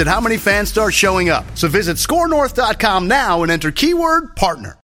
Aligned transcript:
at 0.00 0.06
how 0.06 0.20
many 0.20 0.36
fans 0.36 0.68
start 0.68 0.94
showing 0.94 1.28
up. 1.28 1.44
So 1.54 1.68
visit 1.68 1.96
scorenorth.com 1.96 3.08
now 3.08 3.42
and 3.42 3.52
enter 3.52 3.70
keyword 3.70 4.36
partner. 4.36 4.78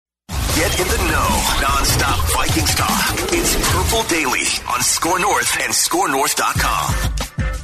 Get 0.56 0.80
in 0.80 0.88
the 0.88 0.98
know. 0.98 1.30
Non-stop 1.62 2.20
Vikings 2.34 2.76
talk. 2.76 3.16
It's 3.34 3.56
Purple 3.72 4.04
Daily 4.10 4.46
on 4.68 4.82
Score 4.82 5.18
North 5.20 5.58
and 5.62 5.72
ScoreNorth.com. 5.74 7.61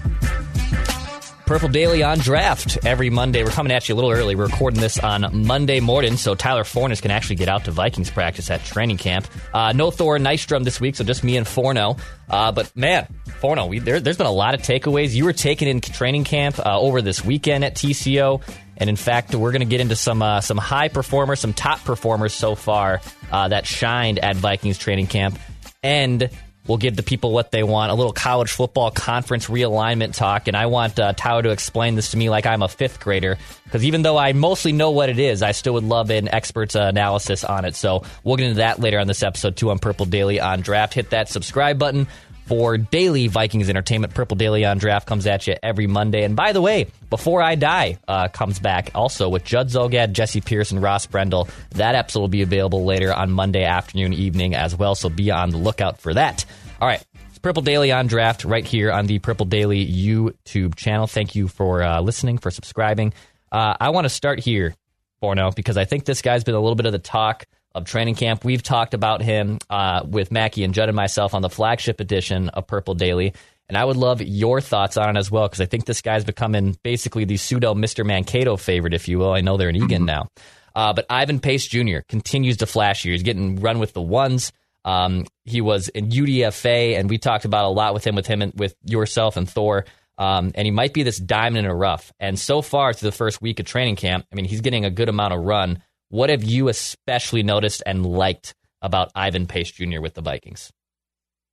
Purple 1.48 1.70
Daily 1.70 2.04
on 2.04 2.20
draft 2.20 2.78
every 2.86 3.10
Monday. 3.10 3.42
We're 3.42 3.52
coming 3.52 3.72
at 3.72 3.88
you 3.88 3.96
a 3.96 3.98
little 3.98 4.12
early. 4.12 4.36
We're 4.36 4.48
recording 4.48 4.82
this 4.82 5.00
on 5.00 5.46
Monday 5.46 5.80
morning, 5.80 6.18
so 6.18 6.36
Tyler 6.36 6.66
Forness 6.66 7.00
can 7.00 7.10
actually 7.10 7.38
get 7.38 7.48
out 7.48 7.64
to 7.66 7.72
Vikings 7.72 8.12
practice 8.12 8.52
at 8.52 8.66
training 8.66 8.98
camp. 8.98 9.26
Uh, 9.54 9.72
no 9.72 9.90
Thor 9.90 10.18
Nystrom 10.18 10.66
this 10.66 10.82
week, 10.82 10.98
so 10.98 11.06
just 11.06 11.24
me 11.24 11.38
and 11.38 11.48
Forno. 11.48 11.96
Uh, 12.30 12.52
but 12.52 12.76
man, 12.76 13.08
Forno, 13.40 13.66
we, 13.66 13.80
there, 13.80 13.98
has 13.98 14.18
been 14.18 14.28
a 14.28 14.32
lot 14.32 14.56
of 14.56 14.62
takeaways. 14.62 15.16
You 15.16 15.24
were 15.24 15.32
taken 15.32 15.70
in 15.70 15.80
training 15.80 16.26
camp 16.26 16.60
uh, 16.60 16.78
over 16.78 17.02
this 17.02 17.24
weekend 17.24 17.64
at 17.64 17.76
TCO. 17.76 18.42
And 18.76 18.90
in 18.90 18.98
fact, 18.98 19.34
we're 19.34 19.54
going 19.54 19.62
to 19.62 19.66
get 19.66 19.80
into 19.80 19.96
some 19.96 20.22
uh, 20.22 20.42
some 20.42 20.58
high 20.58 20.90
performers, 20.90 21.40
some 21.40 21.54
top 21.54 21.80
performers 21.86 22.34
so 22.34 22.56
far 22.56 23.00
uh, 23.32 23.48
that 23.48 23.66
shined 23.66 24.20
at 24.20 24.36
Vikings 24.36 24.78
training 24.78 25.08
camp. 25.08 25.40
And 25.82 26.30
We'll 26.68 26.78
give 26.78 26.96
the 26.96 27.04
people 27.04 27.32
what 27.32 27.52
they 27.52 27.64
want. 27.64 27.92
A 27.92 27.96
little 27.96 28.14
college 28.14 28.52
football 28.52 28.92
conference 28.92 29.48
realignment 29.48 30.16
talk. 30.16 30.48
And 30.48 30.58
I 30.58 30.66
want 30.66 31.00
uh, 31.00 31.14
Tyler 31.14 31.44
to 31.44 31.52
explain 31.52 31.96
this 31.96 32.12
to 32.12 32.18
me 32.18 32.30
like 32.30 32.46
I'm 32.46 32.62
a 32.62 32.68
fifth 32.68 33.00
grader. 33.00 33.38
Because 33.64 33.86
even 33.86 34.02
though 34.02 34.18
I 34.18 34.34
mostly 34.34 34.72
know 34.72 34.92
what 34.92 35.10
it 35.10 35.20
is, 35.20 35.42
I 35.42 35.52
still 35.52 35.74
would 35.74 35.84
love 35.84 36.10
an 36.10 36.28
expert's 36.28 36.76
uh, 36.76 36.82
analysis 36.84 37.44
on 37.44 37.66
it. 37.66 37.76
So 37.76 38.04
we'll 38.24 38.38
get 38.38 38.48
into 38.48 38.58
that 38.58 38.80
later 38.80 39.00
on 39.00 39.08
this 39.08 39.24
episode, 39.24 39.56
too, 39.56 39.72
on 39.72 39.80
Purple 39.80 40.06
Daily 40.06 40.40
on 40.40 40.62
Draft. 40.62 40.94
Hit 40.94 41.10
that 41.12 41.30
subscribe 41.30 41.78
button 41.80 42.08
for 42.48 42.78
daily 42.78 43.28
Vikings 43.28 43.70
entertainment. 43.70 44.14
Purple 44.14 44.38
Daily 44.38 44.66
on 44.66 44.78
Draft 44.78 45.08
comes 45.08 45.28
at 45.28 45.48
you 45.48 45.56
every 45.62 45.88
Monday. 45.88 46.24
And 46.24 46.36
by 46.36 46.54
the 46.54 46.62
way, 46.62 46.88
Before 47.10 47.42
I 47.42 47.56
Die 47.56 47.98
uh, 48.08 48.28
comes 48.28 48.60
back 48.60 48.92
also 48.94 49.30
with 49.30 49.46
Judd 49.46 49.70
Zulgad, 49.70 50.12
Jesse 50.12 50.42
Pierce, 50.42 50.72
and 50.72 50.82
Ross 50.82 51.06
Brendel. 51.06 51.48
That 51.72 51.96
episode 51.96 52.20
will 52.20 52.28
be 52.28 52.42
available 52.42 52.84
later 52.84 53.14
on 53.14 53.32
Monday 53.32 53.64
afternoon, 53.64 54.14
evening 54.14 54.56
as 54.56 54.76
well. 54.76 54.94
So 54.94 55.10
be 55.10 55.32
on 55.32 55.52
the 55.52 55.58
lookout 55.58 56.02
for 56.02 56.14
that. 56.14 56.46
All 56.82 56.88
right. 56.88 57.04
It's 57.30 57.40
Purple 57.40 57.62
Daily 57.62 57.92
on 57.94 58.08
Draft 58.08 58.44
right 58.44 58.66
here 58.66 58.92
on 58.92 59.06
the 59.06 59.20
Purple 59.20 59.46
Daily 59.46 59.86
YouTube 59.86 60.76
channel. 60.76 61.08
Thank 61.08 61.36
you 61.36 61.48
for 61.48 61.82
uh, 61.82 62.02
listening, 62.02 62.40
for 62.40 62.52
subscribing. 62.52 63.14
Uh, 63.52 63.76
I 63.80 63.92
want 63.92 64.04
to 64.04 64.10
start 64.10 64.40
here, 64.40 64.76
Forno, 65.22 65.52
because 65.52 65.78
I 65.78 65.86
think 65.86 66.04
this 66.04 66.22
guy's 66.22 66.44
been 66.44 66.56
a 66.56 66.60
little 66.60 66.76
bit 66.76 66.88
of 66.88 66.92
the 66.92 67.00
talk 67.00 67.46
of 67.78 67.86
training 67.86 68.16
camp. 68.16 68.44
We've 68.44 68.64
talked 68.64 68.94
about 68.94 69.22
him 69.22 69.60
uh, 69.70 70.04
with 70.08 70.32
Mackey 70.32 70.64
and 70.64 70.74
Judd 70.74 70.90
and 70.90 70.96
myself 70.96 71.34
on 71.34 71.42
the 71.42 71.50
flagship 71.50 72.00
edition 72.00 72.50
of 72.50 72.68
Purple 72.68 72.94
Daily. 72.94 73.34
And 73.70 73.78
I 73.78 73.84
would 73.84 73.98
love 73.98 74.22
your 74.22 74.62
thoughts 74.62 74.96
on 74.98 75.16
it 75.16 75.20
as 75.20 75.30
well, 75.30 75.48
because 75.48 75.62
I 75.62 75.66
think 75.66 75.86
this 75.86 76.02
guy's 76.02 76.24
becoming 76.24 76.78
basically 76.84 77.26
the 77.26 77.38
pseudo 77.38 77.74
Mr. 77.74 78.06
Mankato 78.06 78.56
favorite, 78.56 78.94
if 78.94 79.08
you 79.08 79.20
will. 79.20 79.34
I 79.34 79.42
know 79.42 79.58
they're 79.58 79.70
in 79.70 79.76
Eagan 79.76 80.06
now. 80.06 80.30
Uh, 80.74 80.94
but 80.94 81.06
Ivan 81.10 81.40
Pace 81.40 81.68
Jr. 81.68 82.00
continues 82.08 82.58
to 82.58 82.66
flash 82.66 83.04
here. 83.04 83.12
He's 83.12 83.24
getting 83.24 83.60
run 83.60 83.80
with 83.80 83.94
the 83.94 84.02
ones. 84.02 84.54
Um, 84.86 85.26
he 85.44 85.60
was 85.60 85.90
in 85.90 86.10
UDFA, 86.10 86.98
and 86.98 87.10
we 87.10 87.18
talked 87.18 87.46
about 87.46 87.66
a 87.66 87.70
lot 87.70 87.94
with 87.94 88.06
him, 88.08 88.16
with 88.16 88.28
him, 88.28 88.42
and 88.42 88.54
with 88.56 88.76
yourself 88.86 89.36
and 89.36 89.50
Thor. 89.50 89.86
Um, 90.18 90.52
and 90.56 90.66
he 90.66 90.72
might 90.72 90.94
be 90.94 91.04
this 91.04 91.18
diamond 91.18 91.66
in 91.66 91.72
a 91.72 91.76
rough. 91.76 92.14
And 92.20 92.40
so 92.40 92.62
far 92.62 92.94
through 92.94 93.10
the 93.10 93.16
first 93.16 93.42
week 93.42 93.60
of 93.60 93.66
training 93.66 93.98
camp, 93.98 94.26
I 94.32 94.36
mean, 94.36 94.46
he's 94.46 94.62
getting 94.62 94.86
a 94.86 94.90
good 94.90 95.10
amount 95.10 95.34
of 95.34 95.44
run. 95.44 95.84
What 96.10 96.30
have 96.30 96.44
you 96.44 96.70
especially 96.70 97.44
noticed 97.44 97.84
and 97.86 98.06
liked 98.06 98.56
about 98.82 99.12
Ivan 99.16 99.48
Pace 99.48 99.72
Jr. 99.72 100.02
with 100.02 100.14
the 100.14 100.22
Vikings? 100.22 100.72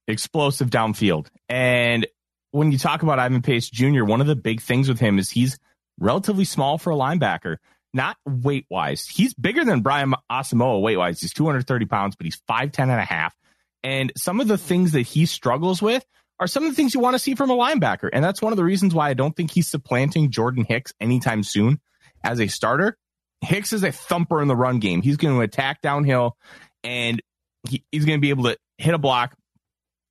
Explosive 0.06 0.70
downfield. 0.70 1.28
And 1.48 2.06
when 2.50 2.70
you 2.70 2.78
talk 2.78 3.03
about 3.03 3.19
Ivan 3.19 3.42
Pace 3.42 3.69
Jr., 3.69 4.04
one 4.04 4.20
of 4.20 4.26
the 4.26 4.37
big 4.37 4.60
things 4.60 4.88
with 4.88 5.00
him 5.00 5.19
is 5.19 5.31
he's 5.31 5.59
relatively 5.98 6.44
small 6.44 6.78
for 6.78 6.92
a 6.92 6.97
linebacker 6.97 7.56
not 7.94 8.16
weight 8.26 8.66
wise. 8.69 9.06
He's 9.06 9.32
bigger 9.34 9.65
than 9.65 9.81
Brian 9.81 10.12
Asamoah 10.31 10.82
weight 10.82 10.97
wise. 10.97 11.21
He's 11.21 11.32
230 11.32 11.86
pounds, 11.86 12.16
but 12.16 12.25
he's 12.25 12.41
5'10 12.50 12.81
and 12.81 12.91
a 12.91 13.04
half. 13.04 13.34
And 13.82 14.12
some 14.16 14.41
of 14.41 14.48
the 14.48 14.59
things 14.59 14.92
that 14.92 15.03
he 15.03 15.26
struggles 15.26 15.81
with 15.81 16.04
are 16.41 16.48
some 16.48 16.65
of 16.65 16.71
the 16.71 16.75
things 16.75 16.92
you 16.92 17.00
want 17.00 17.15
to 17.15 17.19
see 17.21 17.36
from 17.36 17.50
a 17.50 17.56
linebacker. 17.56 18.10
And 18.12 18.25
that's 18.25 18.42
one 18.42 18.53
of 18.53 18.56
the 18.56 18.65
reasons 18.65 18.94
why 18.94 19.09
I 19.09 19.15
don't 19.15 19.34
think 19.36 19.53
he's 19.53 19.69
supplanting 19.69 20.31
Jordan 20.31 20.65
Hicks 20.69 20.92
anytime 21.00 21.44
soon 21.44 21.81
as 22.25 22.41
a 22.41 22.48
starter. 22.48 22.98
Hicks 23.44 23.72
is 23.72 23.82
a 23.82 23.93
thumper 23.93 24.43
in 24.43 24.49
the 24.49 24.56
run 24.56 24.78
game. 24.78 25.03
He's 25.03 25.16
going 25.16 25.34
to 25.34 25.41
attack 25.43 25.81
downhill 25.81 26.37
and 26.82 27.21
he, 27.69 27.84
he's 27.91 28.05
going 28.05 28.19
to 28.19 28.21
be 28.21 28.31
able 28.31 28.44
to 28.44 28.56
hit 28.78 28.94
a 28.94 28.99
block, 28.99 29.37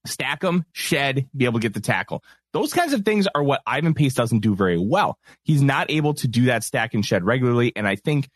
stack 0.06 0.42
them, 0.42 0.66
shed, 0.72 1.30
be 1.36 1.46
able 1.46 1.60
to 1.60 1.64
get 1.64 1.74
the 1.74 1.82
tackle. 1.82 2.24
Those 2.54 2.74
kinds 2.74 2.94
of 2.94 3.04
things 3.04 3.28
are 3.34 3.44
what 3.44 3.62
Ivan 3.66 3.94
Pace 3.94 4.14
doesn't 4.14 4.40
do 4.40 4.56
very 4.56 4.78
well. 4.78 5.18
He's 5.44 5.62
not 5.62 5.90
able 5.90 6.14
to 6.16 6.28
do 6.28 6.46
that 6.46 6.64
stack 6.64 6.94
and 6.94 7.06
shed 7.06 7.24
regularly. 7.24 7.74
And 7.76 7.88
I 7.88 7.96
think 7.96 8.30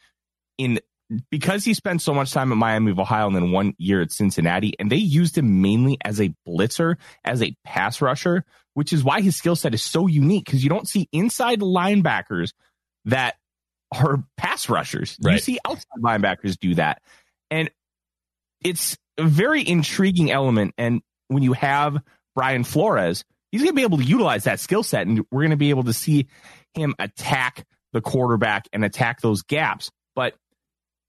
in 0.57 0.79
because 1.29 1.63
he 1.63 1.73
spent 1.73 2.01
so 2.01 2.13
much 2.13 2.31
time 2.31 2.51
at 2.51 2.57
Miami 2.57 2.91
of 2.91 2.99
Ohio 2.99 3.27
and 3.27 3.35
then 3.35 3.51
one 3.51 3.73
year 3.77 4.01
at 4.01 4.11
Cincinnati, 4.11 4.73
and 4.77 4.91
they 4.91 4.97
used 4.97 5.37
him 5.37 5.61
mainly 5.61 5.97
as 6.03 6.19
a 6.19 6.33
blitzer, 6.47 6.97
as 7.23 7.41
a 7.41 7.55
pass 7.63 8.01
rusher, 8.01 8.43
which 8.73 8.91
is 8.91 9.03
why 9.03 9.21
his 9.21 9.35
skill 9.35 9.55
set 9.55 9.73
is 9.73 9.81
so 9.81 10.07
unique 10.07 10.45
because 10.45 10.63
you 10.63 10.69
don't 10.69 10.87
see 10.87 11.07
inside 11.11 11.61
linebackers 11.61 12.51
that 13.05 13.35
are 13.91 14.23
pass 14.37 14.69
rushers. 14.69 15.17
Right. 15.21 15.33
You 15.33 15.39
see 15.39 15.59
outside 15.65 16.01
linebackers 16.01 16.57
do 16.59 16.75
that. 16.75 17.01
And 17.49 17.69
it's 18.63 18.97
a 19.17 19.23
very 19.23 19.67
intriguing 19.67 20.31
element. 20.31 20.73
And 20.77 21.01
when 21.27 21.43
you 21.43 21.53
have 21.53 21.97
Brian 22.35 22.63
Flores, 22.63 23.23
he's 23.51 23.61
going 23.61 23.71
to 23.71 23.75
be 23.75 23.83
able 23.83 23.97
to 23.97 24.03
utilize 24.03 24.45
that 24.45 24.59
skill 24.59 24.83
set, 24.83 25.07
and 25.07 25.25
we're 25.31 25.41
going 25.41 25.51
to 25.51 25.57
be 25.57 25.69
able 25.69 25.83
to 25.85 25.93
see 25.93 26.27
him 26.73 26.95
attack 26.99 27.65
the 27.93 28.01
quarterback 28.01 28.67
and 28.73 28.83
attack 28.83 29.21
those 29.21 29.41
gaps. 29.43 29.91
But 30.15 30.35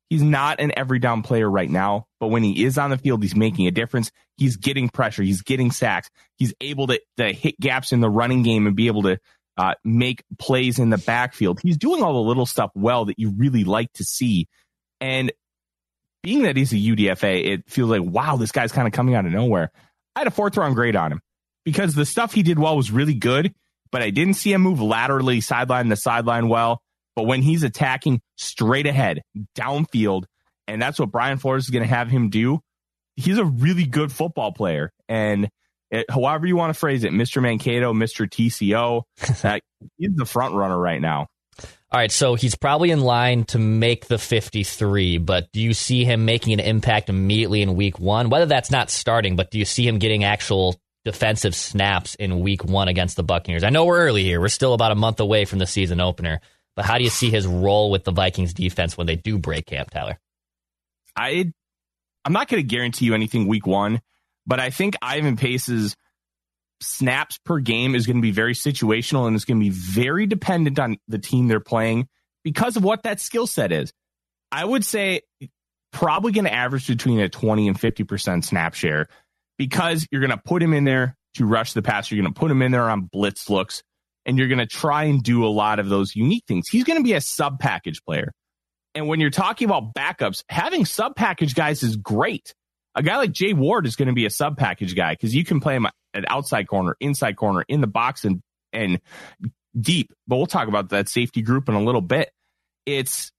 he's 0.08 0.22
not 0.22 0.60
an 0.60 0.72
every 0.76 0.98
down 0.98 1.22
player 1.22 1.50
right 1.50 1.68
now. 1.68 2.06
But 2.20 2.28
when 2.28 2.42
he 2.42 2.64
is 2.64 2.78
on 2.78 2.90
the 2.90 2.98
field, 2.98 3.22
he's 3.22 3.36
making 3.36 3.66
a 3.66 3.70
difference. 3.70 4.10
He's 4.36 4.56
getting 4.56 4.88
pressure. 4.88 5.22
He's 5.22 5.42
getting 5.42 5.70
sacks. 5.70 6.08
He's 6.36 6.54
able 6.60 6.86
to, 6.88 7.00
to 7.16 7.32
hit 7.32 7.58
gaps 7.60 7.92
in 7.92 8.00
the 8.00 8.10
running 8.10 8.42
game 8.42 8.66
and 8.66 8.76
be 8.76 8.86
able 8.86 9.02
to 9.02 9.18
uh, 9.58 9.74
make 9.84 10.22
plays 10.38 10.78
in 10.78 10.90
the 10.90 10.98
backfield. 10.98 11.60
He's 11.60 11.76
doing 11.76 12.02
all 12.02 12.14
the 12.14 12.28
little 12.28 12.46
stuff 12.46 12.70
well 12.74 13.06
that 13.06 13.18
you 13.18 13.34
really 13.36 13.64
like 13.64 13.92
to 13.94 14.04
see. 14.04 14.46
And 15.00 15.32
being 16.22 16.42
that 16.42 16.56
he's 16.56 16.72
a 16.72 16.76
UDFA, 16.76 17.44
it 17.44 17.68
feels 17.68 17.90
like, 17.90 18.02
wow, 18.02 18.36
this 18.36 18.52
guy's 18.52 18.72
kind 18.72 18.86
of 18.86 18.92
coming 18.92 19.14
out 19.14 19.26
of 19.26 19.32
nowhere. 19.32 19.70
I 20.14 20.20
had 20.20 20.28
a 20.28 20.32
fourth 20.32 20.56
round 20.56 20.76
grade 20.76 20.96
on 20.96 21.12
him 21.12 21.20
because 21.64 21.94
the 21.94 22.06
stuff 22.06 22.32
he 22.32 22.42
did 22.42 22.58
well 22.58 22.76
was 22.76 22.90
really 22.90 23.14
good, 23.14 23.52
but 23.90 24.00
I 24.00 24.10
didn't 24.10 24.34
see 24.34 24.52
him 24.52 24.62
move 24.62 24.80
laterally, 24.80 25.40
sideline 25.40 25.88
to 25.88 25.96
sideline 25.96 26.48
well. 26.48 26.80
But 27.16 27.24
when 27.24 27.42
he's 27.42 27.64
attacking 27.64 28.20
straight 28.36 28.86
ahead, 28.86 29.22
downfield, 29.56 30.24
and 30.68 30.80
that's 30.80 31.00
what 31.00 31.10
Brian 31.10 31.38
Flores 31.38 31.64
is 31.64 31.70
going 31.70 31.82
to 31.82 31.88
have 31.88 32.08
him 32.08 32.30
do, 32.30 32.60
he's 33.16 33.38
a 33.38 33.44
really 33.44 33.86
good 33.86 34.12
football 34.12 34.52
player. 34.52 34.92
And 35.08 35.48
it, 35.90 36.06
however 36.10 36.46
you 36.46 36.56
want 36.56 36.72
to 36.72 36.78
phrase 36.78 37.04
it, 37.04 37.12
Mr. 37.12 37.40
Mankato, 37.42 37.92
Mr. 37.92 38.28
TCO, 38.28 39.02
uh, 39.44 39.58
he's 39.96 40.14
the 40.14 40.26
front 40.26 40.54
runner 40.54 40.78
right 40.78 41.00
now. 41.00 41.28
All 41.90 41.98
right, 41.98 42.12
so 42.12 42.34
he's 42.34 42.54
probably 42.54 42.90
in 42.90 43.00
line 43.00 43.44
to 43.44 43.58
make 43.58 44.08
the 44.08 44.18
53, 44.18 45.18
but 45.18 45.50
do 45.52 45.60
you 45.60 45.72
see 45.72 46.04
him 46.04 46.26
making 46.26 46.52
an 46.52 46.60
impact 46.60 47.08
immediately 47.08 47.62
in 47.62 47.76
week 47.76 47.98
one? 47.98 48.28
Whether 48.28 48.44
that's 48.44 48.70
not 48.70 48.90
starting, 48.90 49.36
but 49.36 49.50
do 49.50 49.58
you 49.58 49.64
see 49.64 49.88
him 49.88 49.98
getting 49.98 50.22
actual 50.22 50.78
defensive 51.06 51.54
snaps 51.54 52.14
in 52.16 52.40
week 52.40 52.62
one 52.62 52.88
against 52.88 53.16
the 53.16 53.22
Buccaneers? 53.22 53.64
I 53.64 53.70
know 53.70 53.86
we're 53.86 54.00
early 54.00 54.22
here. 54.22 54.38
We're 54.38 54.48
still 54.48 54.74
about 54.74 54.92
a 54.92 54.96
month 54.96 55.18
away 55.18 55.46
from 55.46 55.60
the 55.60 55.66
season 55.66 55.98
opener. 55.98 56.40
But 56.76 56.84
how 56.84 56.98
do 56.98 57.04
you 57.04 57.10
see 57.10 57.30
his 57.30 57.46
role 57.46 57.90
with 57.90 58.04
the 58.04 58.12
Vikings 58.12 58.52
defense 58.52 58.96
when 58.96 59.06
they 59.06 59.16
do 59.16 59.38
break 59.38 59.64
camp, 59.66 59.90
Tyler? 59.90 60.18
I 61.16 61.50
I'm 62.24 62.32
not 62.32 62.48
going 62.48 62.62
to 62.62 62.68
guarantee 62.68 63.06
you 63.06 63.14
anything 63.14 63.48
week 63.48 63.66
one, 63.66 64.00
but 64.48 64.58
I 64.58 64.70
think 64.70 64.96
Ivan 65.02 65.36
Pace's 65.36 65.94
snaps 66.80 67.38
per 67.44 67.58
game 67.60 67.94
is 67.94 68.06
going 68.06 68.16
to 68.16 68.22
be 68.22 68.30
very 68.30 68.54
situational 68.54 69.26
and 69.26 69.36
it's 69.36 69.44
going 69.44 69.60
to 69.60 69.64
be 69.64 69.70
very 69.70 70.26
dependent 70.26 70.78
on 70.78 70.96
the 71.06 71.18
team 71.18 71.48
they're 71.48 71.60
playing 71.60 72.08
because 72.44 72.76
of 72.76 72.82
what 72.82 73.02
that 73.02 73.20
skill 73.20 73.46
set 73.46 73.72
is. 73.72 73.92
I 74.50 74.64
would 74.64 74.84
say 74.84 75.20
probably 75.92 76.32
going 76.32 76.46
to 76.46 76.52
average 76.52 76.86
between 76.86 77.20
a 77.20 77.28
20 77.28 77.68
and 77.68 77.78
50% 77.78 78.44
snap 78.44 78.74
share 78.74 79.08
because 79.58 80.06
you're 80.10 80.20
going 80.20 80.30
to 80.30 80.38
put 80.38 80.62
him 80.62 80.72
in 80.72 80.84
there 80.84 81.14
to 81.34 81.44
rush 81.44 81.74
the 81.74 81.82
passer. 81.82 82.14
You're 82.14 82.24
going 82.24 82.32
to 82.32 82.40
put 82.40 82.50
him 82.50 82.62
in 82.62 82.72
there 82.72 82.88
on 82.88 83.02
blitz 83.02 83.50
looks 83.50 83.82
and 84.24 84.38
you're 84.38 84.48
going 84.48 84.58
to 84.58 84.66
try 84.66 85.04
and 85.04 85.22
do 85.22 85.44
a 85.44 85.48
lot 85.48 85.78
of 85.78 85.88
those 85.88 86.16
unique 86.16 86.44
things. 86.48 86.68
He's 86.68 86.84
going 86.84 86.98
to 86.98 87.04
be 87.04 87.12
a 87.12 87.20
sub 87.20 87.58
package 87.58 88.02
player. 88.02 88.32
And 88.94 89.08
when 89.08 89.20
you're 89.20 89.30
talking 89.30 89.68
about 89.68 89.94
backups, 89.94 90.42
having 90.48 90.86
sub 90.86 91.16
package 91.16 91.54
guys 91.54 91.82
is 91.82 91.96
great. 91.96 92.54
A 92.94 93.02
guy 93.02 93.16
like 93.16 93.32
Jay 93.32 93.52
Ward 93.52 93.86
is 93.86 93.96
going 93.96 94.08
to 94.08 94.14
be 94.14 94.26
a 94.26 94.30
sub 94.30 94.56
package 94.56 94.96
guy 94.96 95.12
because 95.12 95.34
you 95.34 95.44
can 95.44 95.60
play 95.60 95.76
him 95.76 95.86
at 96.14 96.24
outside 96.28 96.66
corner, 96.66 96.96
inside 97.00 97.36
corner, 97.36 97.64
in 97.68 97.80
the 97.80 97.86
box, 97.86 98.24
and 98.24 98.40
and 98.72 99.00
deep. 99.78 100.12
But 100.26 100.36
we'll 100.36 100.46
talk 100.46 100.68
about 100.68 100.90
that 100.90 101.08
safety 101.08 101.42
group 101.42 101.68
in 101.68 101.74
a 101.74 101.82
little 101.82 102.00
bit. 102.00 102.30
It's 102.86 103.30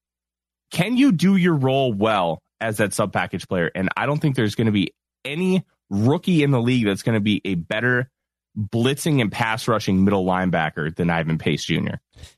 can 0.70 0.96
you 0.96 1.12
do 1.12 1.36
your 1.36 1.54
role 1.54 1.92
well 1.92 2.40
as 2.60 2.78
that 2.78 2.94
sub 2.94 3.12
package 3.12 3.48
player? 3.48 3.70
And 3.74 3.88
I 3.96 4.06
don't 4.06 4.20
think 4.20 4.36
there's 4.36 4.54
going 4.54 4.66
to 4.66 4.72
be 4.72 4.92
any 5.24 5.64
rookie 5.90 6.42
in 6.42 6.52
the 6.52 6.60
league 6.60 6.86
that's 6.86 7.02
going 7.02 7.16
to 7.16 7.20
be 7.20 7.40
a 7.44 7.56
better 7.56 8.08
blitzing 8.60 9.20
and 9.20 9.32
pass 9.32 9.66
rushing 9.66 10.04
middle 10.04 10.24
linebacker 10.24 10.94
than 10.94 11.10
Ivan 11.10 11.38
Pace 11.38 11.64
Jr. 11.64 11.96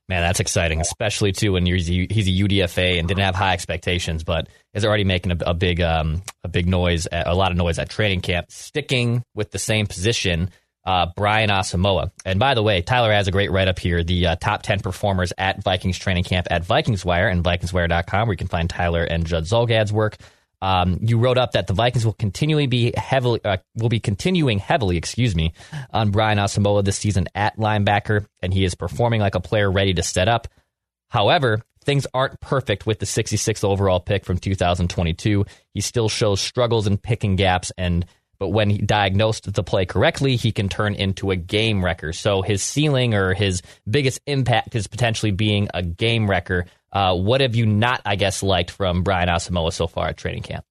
Man, 0.09 0.23
that's 0.23 0.41
exciting, 0.41 0.81
especially 0.81 1.33
too 1.33 1.53
when 1.53 1.67
he's 1.67 1.89
a, 1.89 1.93
UDFA 1.93 2.99
and 2.99 3.09
didn't 3.09 3.25
have 3.25 3.35
high 3.35 3.53
expectations, 3.53 4.23
but 4.23 4.49
is 4.75 4.85
already 4.85 5.05
making 5.05 5.33
a, 5.33 5.37
a 5.47 5.55
big 5.55 5.81
um, 5.81 6.23
a 6.45 6.49
big 6.49 6.69
noise, 6.69 7.09
a 7.11 7.35
lot 7.35 7.51
of 7.51 7.57
noise 7.57 7.79
at 7.79 7.91
training 7.91 8.21
camp. 8.21 8.51
Sticking 8.51 9.25
with 9.35 9.51
the 9.51 9.59
same 9.59 9.87
position, 9.87 10.51
uh, 10.85 11.07
Brian 11.17 11.51
Asamoah. 11.51 12.11
And 12.25 12.39
by 12.39 12.55
the 12.55 12.63
way, 12.63 12.83
Tyler 12.83 13.13
has 13.13 13.27
a 13.29 13.33
great 13.33 13.51
write 13.51 13.69
up 13.69 13.79
here: 13.79 14.05
the 14.05 14.29
uh, 14.29 14.37
top 14.37 14.63
ten 14.63 14.81
performers 14.81 15.33
at 15.37 15.63
Vikings 15.65 15.99
training 15.99 16.25
camp 16.25 16.47
at 16.51 16.65
Vikingswire 16.65 17.31
and 17.31 17.43
VikingsWire.com, 17.43 18.29
where 18.29 18.33
you 18.33 18.39
can 18.39 18.49
find 18.49 18.71
Tyler 18.71 19.03
and 19.03 19.27
Judd 19.27 19.45
Zulgad's 19.45 19.93
work. 19.93 20.17
Um, 20.63 20.99
you 21.03 21.19
wrote 21.19 21.39
up 21.39 21.53
that 21.53 21.67
the 21.67 21.75
Vikings 21.75 22.07
will 22.07 22.13
continually 22.13 22.69
be 22.69 22.93
heavily 22.97 23.41
uh, 23.45 23.57
will 23.75 23.89
be 23.89 23.99
continuing 23.99 24.61
heavily, 24.61 24.97
excuse 24.97 25.35
me, 25.35 25.55
on 25.91 26.13
Brian 26.13 26.39
Asamoah 26.39 26.85
this 26.85 26.97
season 26.97 27.27
at 27.35 27.57
linebacker, 27.57 28.27
and 28.41 28.55
he 28.55 28.65
is 28.65 28.77
performing 28.77 29.21
like 29.21 29.35
a 29.35 29.41
player 29.41 29.71
ready 29.71 29.93
to 29.95 30.05
set 30.05 30.29
up. 30.29 30.47
However, 31.09 31.63
things 31.85 32.07
aren't 32.15 32.41
perfect 32.41 32.87
with 32.87 33.01
the 33.01 33.07
66th 33.07 33.65
overall 33.65 33.99
pick 33.99 34.25
from 34.25 34.39
2022. 34.39 35.45
He 35.75 35.81
still 35.81 36.09
shows 36.09 36.41
struggles 36.41 36.87
in 36.87 36.97
picking 36.97 37.35
gaps, 37.35 37.73
and 37.77 38.07
but 38.39 38.51
when 38.51 38.71
he 38.71 38.79
diagnosed 38.79 39.53
the 39.53 39.63
play 39.65 39.85
correctly, 39.85 40.37
he 40.37 40.53
can 40.53 40.69
turn 40.69 40.95
into 40.95 41.33
a 41.33 41.37
game 41.37 41.85
wrecker. 41.85 42.13
So 42.13 42.43
his 42.43 42.63
ceiling 42.63 43.15
or 43.15 43.35
his 43.35 43.63
biggest 43.89 44.21
impact 44.27 44.77
is 44.77 44.87
potentially 44.87 45.33
being 45.33 45.69
a 45.75 45.83
game 45.83 46.31
wrecker. 46.31 46.67
Uh, 46.93 47.17
what 47.17 47.41
have 47.41 47.55
you 47.55 47.65
not, 47.65 48.03
I 48.05 48.17
guess, 48.17 48.43
liked 48.43 48.71
from 48.71 49.03
Brian 49.03 49.29
Asamoah 49.29 49.73
so 49.73 49.87
far 49.87 50.09
at 50.09 50.17
training 50.17 50.43
camp? 50.43 50.65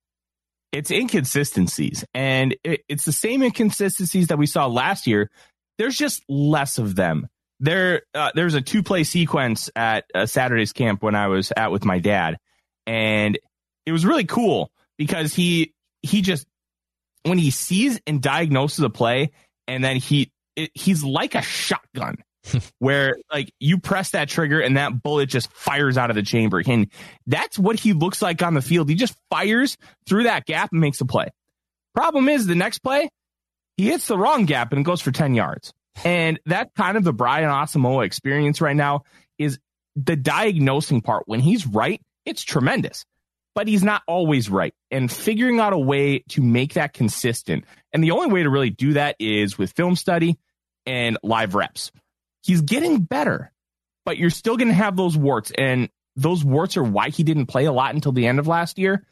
It's 0.71 0.91
inconsistencies, 0.91 2.05
and 2.13 2.55
it, 2.63 2.83
it's 2.87 3.03
the 3.03 3.11
same 3.11 3.43
inconsistencies 3.43 4.27
that 4.27 4.37
we 4.37 4.45
saw 4.45 4.67
last 4.67 5.07
year. 5.07 5.29
There's 5.77 5.97
just 5.97 6.23
less 6.29 6.77
of 6.77 6.95
them. 6.95 7.27
There, 7.59 8.03
uh, 8.13 8.31
there's 8.35 8.53
a 8.53 8.61
two 8.61 8.81
play 8.81 9.03
sequence 9.03 9.69
at 9.75 10.05
uh, 10.15 10.25
Saturday's 10.25 10.71
camp 10.71 11.03
when 11.03 11.15
I 11.15 11.27
was 11.27 11.51
out 11.57 11.71
with 11.71 11.83
my 11.83 11.99
dad, 11.99 12.37
and 12.87 13.37
it 13.85 13.91
was 13.91 14.05
really 14.05 14.23
cool 14.23 14.71
because 14.97 15.33
he 15.33 15.73
he 16.01 16.21
just 16.21 16.47
when 17.23 17.37
he 17.37 17.51
sees 17.51 17.99
and 18.07 18.21
diagnoses 18.21 18.79
a 18.79 18.89
play, 18.89 19.31
and 19.67 19.83
then 19.83 19.97
he 19.97 20.31
it, 20.55 20.71
he's 20.73 21.03
like 21.03 21.35
a 21.35 21.41
shotgun 21.41 22.17
where 22.79 23.17
like 23.31 23.51
you 23.59 23.77
press 23.77 24.11
that 24.11 24.29
trigger 24.29 24.59
and 24.59 24.77
that 24.77 25.01
bullet 25.01 25.27
just 25.27 25.51
fires 25.51 25.97
out 25.97 26.09
of 26.09 26.15
the 26.15 26.23
chamber. 26.23 26.61
And 26.65 26.87
that's 27.27 27.57
what 27.57 27.79
he 27.79 27.93
looks 27.93 28.21
like 28.21 28.41
on 28.41 28.53
the 28.53 28.61
field. 28.61 28.89
He 28.89 28.95
just 28.95 29.15
fires 29.29 29.77
through 30.07 30.23
that 30.23 30.45
gap 30.45 30.69
and 30.71 30.81
makes 30.81 31.01
a 31.01 31.05
play. 31.05 31.27
Problem 31.93 32.29
is 32.29 32.47
the 32.47 32.55
next 32.55 32.79
play, 32.79 33.09
he 33.77 33.87
hits 33.87 34.07
the 34.07 34.17
wrong 34.17 34.45
gap 34.45 34.73
and 34.73 34.85
goes 34.85 35.01
for 35.01 35.11
10 35.11 35.35
yards. 35.35 35.73
And 36.03 36.39
that's 36.45 36.71
kind 36.75 36.97
of 36.97 37.03
the 37.03 37.13
Brian 37.13 37.49
Asamoah 37.49 38.05
experience 38.05 38.61
right 38.61 38.75
now 38.75 39.03
is 39.37 39.59
the 39.95 40.15
diagnosing 40.15 41.01
part. 41.01 41.23
When 41.25 41.41
he's 41.41 41.67
right, 41.67 42.01
it's 42.25 42.43
tremendous, 42.43 43.05
but 43.55 43.67
he's 43.67 43.83
not 43.83 44.01
always 44.07 44.49
right. 44.49 44.73
And 44.89 45.11
figuring 45.11 45.59
out 45.59 45.73
a 45.73 45.77
way 45.77 46.19
to 46.29 46.41
make 46.41 46.75
that 46.75 46.93
consistent. 46.93 47.65
And 47.91 48.01
the 48.03 48.11
only 48.11 48.27
way 48.27 48.43
to 48.43 48.49
really 48.49 48.69
do 48.69 48.93
that 48.93 49.17
is 49.19 49.57
with 49.57 49.73
film 49.73 49.97
study 49.97 50.37
and 50.85 51.17
live 51.23 51.55
reps 51.55 51.91
he's 52.43 52.61
getting 52.61 53.01
better, 53.01 53.51
but 54.05 54.17
you're 54.17 54.29
still 54.29 54.57
going 54.57 54.67
to 54.67 54.73
have 54.73 54.95
those 54.95 55.17
warts. 55.17 55.51
And 55.57 55.89
those 56.15 56.43
warts 56.43 56.77
are 56.77 56.83
why 56.83 57.09
he 57.09 57.23
didn't 57.23 57.47
play 57.47 57.65
a 57.65 57.71
lot 57.71 57.93
until 57.95 58.11
the 58.11 58.27
end 58.27 58.39
of 58.39 58.47
last 58.47 58.77
year 58.77 59.05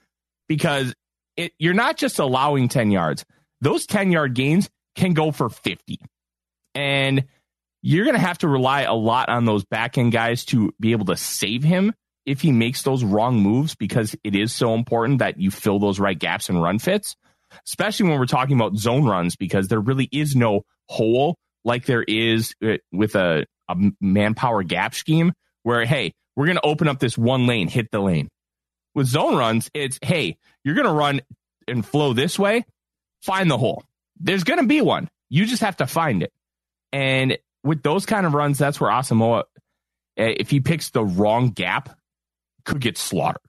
because 0.48 0.94
it, 1.38 1.54
you're 1.58 1.74
not 1.74 1.98
just 1.98 2.20
allowing 2.20 2.68
10 2.68 2.92
yards. 2.92 3.26
Those 3.62 3.86
10 3.86 4.12
yard 4.12 4.34
gains 4.34 4.70
can 4.96 5.14
go 5.14 5.32
for 5.32 5.50
50. 5.50 6.00
And 6.76 7.26
you're 7.82 8.06
going 8.06 8.16
to 8.16 8.22
have 8.22 8.40
to 8.40 8.48
rely 8.48 8.82
a 8.82 8.94
lot 8.94 9.30
on 9.30 9.46
those 9.46 9.64
back 9.64 9.98
end 9.98 10.12
guys 10.12 10.46
to 10.46 10.74
be 10.80 10.92
able 10.92 11.06
to 11.06 11.16
save 11.16 11.64
him 11.64 11.94
if 12.26 12.42
he 12.42 12.52
makes 12.52 12.84
those 12.84 13.04
wrong 13.04 13.40
moves 13.40 13.76
because 13.76 14.16
it 14.24 14.36
is 14.36 14.54
so 14.54 14.74
important 14.74 15.20
that 15.20 15.40
you 15.40 15.50
fill 15.50 15.80
those 15.80 16.00
right 16.00 16.20
gaps 16.20 16.50
and 16.50 16.62
run 16.62 16.78
fits, 16.78 17.16
especially 17.66 18.10
when 18.10 18.20
we're 18.20 18.26
talking 18.26 18.56
about 18.56 18.76
zone 18.76 19.06
runs 19.06 19.36
because 19.36 19.68
there 19.68 19.80
really 19.80 20.10
is 20.12 20.36
no 20.36 20.64
hole 20.90 21.38
like 21.64 21.86
there 21.86 22.04
is 22.04 22.56
uh, 22.64 22.78
with 22.92 23.16
a, 23.16 23.46
a 23.68 23.76
manpower 24.00 24.64
gap 24.64 24.96
scheme 24.96 25.34
where, 25.64 25.86
hey, 25.86 26.14
we're 26.36 26.46
going 26.46 26.58
to 26.58 26.66
open 26.66 26.88
up 26.88 27.00
this 27.00 27.18
one 27.18 27.48
lane, 27.48 27.68
hit 27.68 27.92
the 27.92 28.00
lane. 28.00 28.30
With 28.96 29.08
zone 29.08 29.36
runs, 29.36 29.70
it's, 29.74 30.00
hey, 30.02 30.38
you're 30.64 30.76
going 30.76 30.88
to 30.88 30.94
run 30.94 31.22
and 31.68 31.86
flow 31.86 32.14
this 32.14 32.40
way, 32.40 32.66
find 33.22 33.50
the 33.50 33.58
hole. 33.58 33.84
There's 34.20 34.44
going 34.44 34.60
to 34.60 34.66
be 34.66 34.82
one. 34.82 35.10
You 35.30 35.46
just 35.46 35.62
have 35.62 35.78
to 35.78 35.88
find 35.88 36.24
it. 36.24 36.34
And 36.92 37.38
with 37.64 37.84
those 37.84 38.06
kind 38.06 38.26
of 38.26 38.34
runs, 38.34 38.58
that's 38.58 38.80
where 38.82 38.92
Asamoah, 38.92 39.44
eh, 40.18 40.34
if 40.38 40.50
he 40.50 40.60
picks 40.60 40.90
the 40.90 41.04
wrong 41.04 41.50
gap, 41.50 41.90
could 42.66 42.82
get 42.82 42.98
slaughtered. 42.98 43.42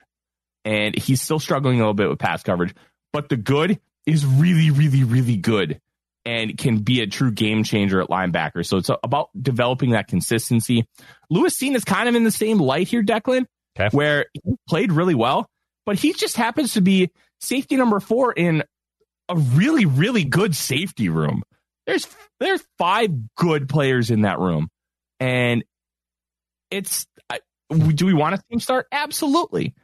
And 0.65 0.97
he's 0.97 1.23
still 1.23 1.39
struggling 1.39 1.77
a 1.77 1.83
little 1.83 1.95
bit 1.95 2.11
with 2.11 2.19
pass 2.19 2.43
coverage. 2.43 2.75
But 3.13 3.29
the 3.29 3.37
good 3.37 3.81
is 4.07 4.27
really, 4.27 4.71
really, 4.71 5.05
really 5.05 5.37
good 5.37 5.81
and 6.25 6.57
can 6.59 6.79
be 6.79 7.01
a 7.01 7.07
true 7.07 7.31
game 7.31 7.65
changer 7.65 8.01
at 8.01 8.09
linebacker. 8.09 8.65
So 8.67 8.77
it's 8.77 8.91
about 9.03 9.31
developing 9.41 9.91
that 9.91 10.09
consistency. 10.09 10.87
Lewis 11.31 11.59
Cine 11.59 11.75
is 11.75 11.85
kind 11.85 12.09
of 12.09 12.15
in 12.15 12.25
the 12.25 12.31
same 12.31 12.59
light 12.59 12.89
here, 12.89 13.03
Declan, 13.03 13.47
okay. 13.79 13.95
where 13.97 14.27
he 14.33 14.57
played 14.69 14.93
really 14.93 15.15
well, 15.15 15.47
but 15.87 15.99
he 15.99 16.13
just 16.13 16.37
happens 16.37 16.75
to 16.75 16.81
be 16.81 17.11
safety 17.41 17.77
number 17.77 18.01
four 18.01 18.33
in 18.33 18.63
a 19.29 19.37
really, 19.37 19.87
really 19.87 20.25
good 20.25 20.55
safety 20.55 21.09
room. 21.09 21.43
There's 21.87 22.07
there's 22.39 22.63
five 22.79 23.11
good 23.37 23.69
players 23.69 24.11
in 24.11 24.23
that 24.23 24.39
room, 24.39 24.69
and 25.19 25.65
it's 26.71 27.07
do 27.71 28.07
we 28.07 28.15
want 28.15 28.35
a 28.35 28.43
team 28.51 28.61
start? 28.61 28.87
Absolutely. 28.93 29.75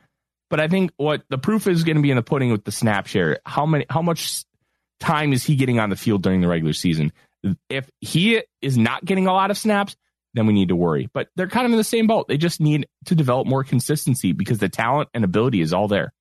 But 0.48 0.60
I 0.60 0.68
think 0.68 0.92
what 0.96 1.22
the 1.28 1.38
proof 1.38 1.66
is 1.66 1.84
going 1.84 1.96
to 1.96 2.02
be 2.02 2.10
in 2.10 2.16
the 2.16 2.22
pudding 2.22 2.50
with 2.50 2.64
the 2.64 2.72
snap 2.72 3.06
share. 3.06 3.40
How 3.44 3.66
many, 3.66 3.86
how 3.90 4.02
much 4.02 4.44
time 5.00 5.32
is 5.32 5.44
he 5.44 5.56
getting 5.56 5.78
on 5.78 5.90
the 5.90 5.96
field 5.96 6.22
during 6.22 6.40
the 6.40 6.48
regular 6.48 6.72
season? 6.72 7.12
If 7.68 7.90
he 8.00 8.42
is 8.60 8.76
not 8.76 9.04
getting 9.04 9.26
a 9.26 9.32
lot 9.32 9.50
of 9.50 9.58
snaps, 9.58 9.96
then 10.34 10.46
we 10.46 10.52
need 10.52 10.68
to 10.68 10.76
worry. 10.76 11.08
But 11.12 11.28
they're 11.36 11.48
kind 11.48 11.66
of 11.66 11.72
in 11.72 11.78
the 11.78 11.84
same 11.84 12.06
boat. 12.06 12.28
They 12.28 12.36
just 12.36 12.60
need 12.60 12.86
to 13.06 13.14
develop 13.14 13.46
more 13.46 13.64
consistency 13.64 14.32
because 14.32 14.58
the 14.58 14.68
talent 14.68 15.08
and 15.14 15.24
ability 15.24 15.60
is 15.60 15.72
all 15.72 15.88
there. 15.88 16.12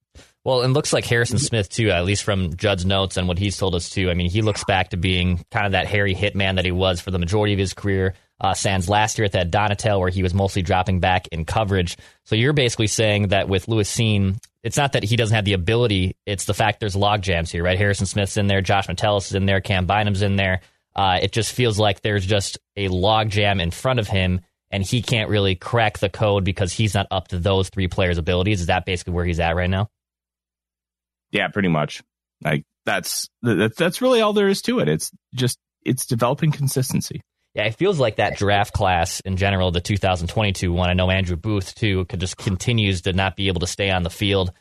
Well, 0.46 0.62
it 0.62 0.68
looks 0.68 0.94
like 0.94 1.06
Harrison 1.06 1.40
Smith 1.40 1.70
too, 1.70 1.90
at 1.90 2.06
least 2.06 2.24
from 2.24 2.56
Judd's 2.56 2.86
notes 2.86 3.18
and 3.18 3.28
what 3.28 3.40
he's 3.40 3.58
told 3.58 3.74
us 3.74 3.90
too. 3.90 4.12
I 4.12 4.14
mean, 4.14 4.30
he 4.30 4.44
looks 4.44 4.64
back 4.64 4.90
to 4.90 4.98
being 4.98 5.44
kind 5.50 5.66
of 5.66 5.72
that 5.72 5.88
hairy 5.88 6.14
hitman 6.14 6.56
that 6.56 6.66
he 6.66 6.72
was 6.72 7.02
for 7.02 7.10
the 7.10 7.18
majority 7.18 7.54
of 7.54 7.60
his 7.60 7.74
career. 7.74 8.14
Uh, 8.40 8.54
Sans 8.54 8.88
last 8.88 9.18
year 9.18 9.26
at 9.26 9.32
that 9.32 9.50
Donatell, 9.50 10.00
where 10.00 10.10
he 10.10 10.22
was 10.22 10.34
mostly 10.34 10.62
dropping 10.62 11.00
back 11.00 11.28
in 11.30 11.46
coverage. 11.46 11.98
So 12.26 12.36
you're 12.36 12.54
basically 12.54 12.88
saying 12.88 13.30
that 13.30 13.50
with 13.50 13.68
Lewis 13.68 13.94
Cine, 13.94 14.38
it's 14.66 14.78
not 14.78 14.94
that 14.94 15.04
he 15.04 15.16
doesn't 15.16 15.36
have 15.36 15.46
the 15.46 15.54
ability; 15.54 16.18
it's 16.26 16.46
the 16.46 16.54
fact 16.56 16.80
there's 16.80 16.96
log 16.96 17.22
jams 17.22 17.52
here, 17.52 17.64
right? 17.64 17.78
Harrison 17.78 18.08
Smith's 18.08 18.36
in 18.36 18.48
there, 18.48 18.62
Josh 18.62 18.88
Metellus 18.88 19.28
is 19.28 19.36
in 19.36 19.46
there, 19.46 19.62
Cam 19.62 19.86
Bynum's 19.86 20.24
in 20.24 20.36
there. 20.36 20.62
Uh, 20.96 21.20
it 21.22 21.32
just 21.32 21.52
feels 21.52 21.78
like 21.78 22.02
there's 22.02 22.26
just 22.26 22.58
a 22.76 22.88
log 22.88 23.30
jam 23.30 23.60
in 23.60 23.70
front 23.70 24.00
of 24.00 24.08
him, 24.08 24.42
and 24.72 24.84
he 24.84 25.04
can't 25.04 25.30
really 25.30 25.54
crack 25.56 26.00
the 26.00 26.10
code 26.10 26.44
because 26.44 26.74
he's 26.74 26.96
not 26.96 27.06
up 27.12 27.28
to 27.28 27.38
those 27.38 27.70
three 27.70 27.88
players' 27.88 28.18
abilities. 28.18 28.62
Is 28.62 28.68
that 28.68 28.86
basically 28.86 29.14
where 29.14 29.26
he's 29.26 29.40
at 29.40 29.56
right 29.56 29.70
now? 29.70 29.88
Yeah, 31.32 31.48
pretty 31.50 31.70
much. 31.70 32.02
Like 32.44 32.64
that's 32.86 33.30
that's 33.44 34.02
really 34.02 34.22
all 34.22 34.34
there 34.34 34.48
is 34.48 34.64
to 34.64 34.80
it. 34.80 34.90
It's 34.90 35.12
just 35.36 35.60
it's 35.84 36.08
developing 36.08 36.52
consistency. 36.52 37.22
Yeah, 37.56 37.64
it 37.64 37.76
feels 37.76 38.00
like 38.02 38.18
that 38.18 38.38
draft 38.38 38.74
class 38.74 39.22
in 39.22 39.38
general, 39.38 39.72
the 39.72 39.80
2022 39.80 40.74
one. 40.74 40.90
I 40.90 40.94
know 40.94 41.10
Andrew 41.10 41.38
Booth 41.38 41.74
too, 41.74 42.04
could 42.06 42.20
just 42.20 42.36
continues 42.36 43.04
to 43.04 43.14
not 43.14 43.38
be 43.38 43.48
able 43.48 43.62
to 43.62 43.68
stay 43.68 43.90
on 43.90 44.04
the 44.04 44.10
field. 44.10 44.52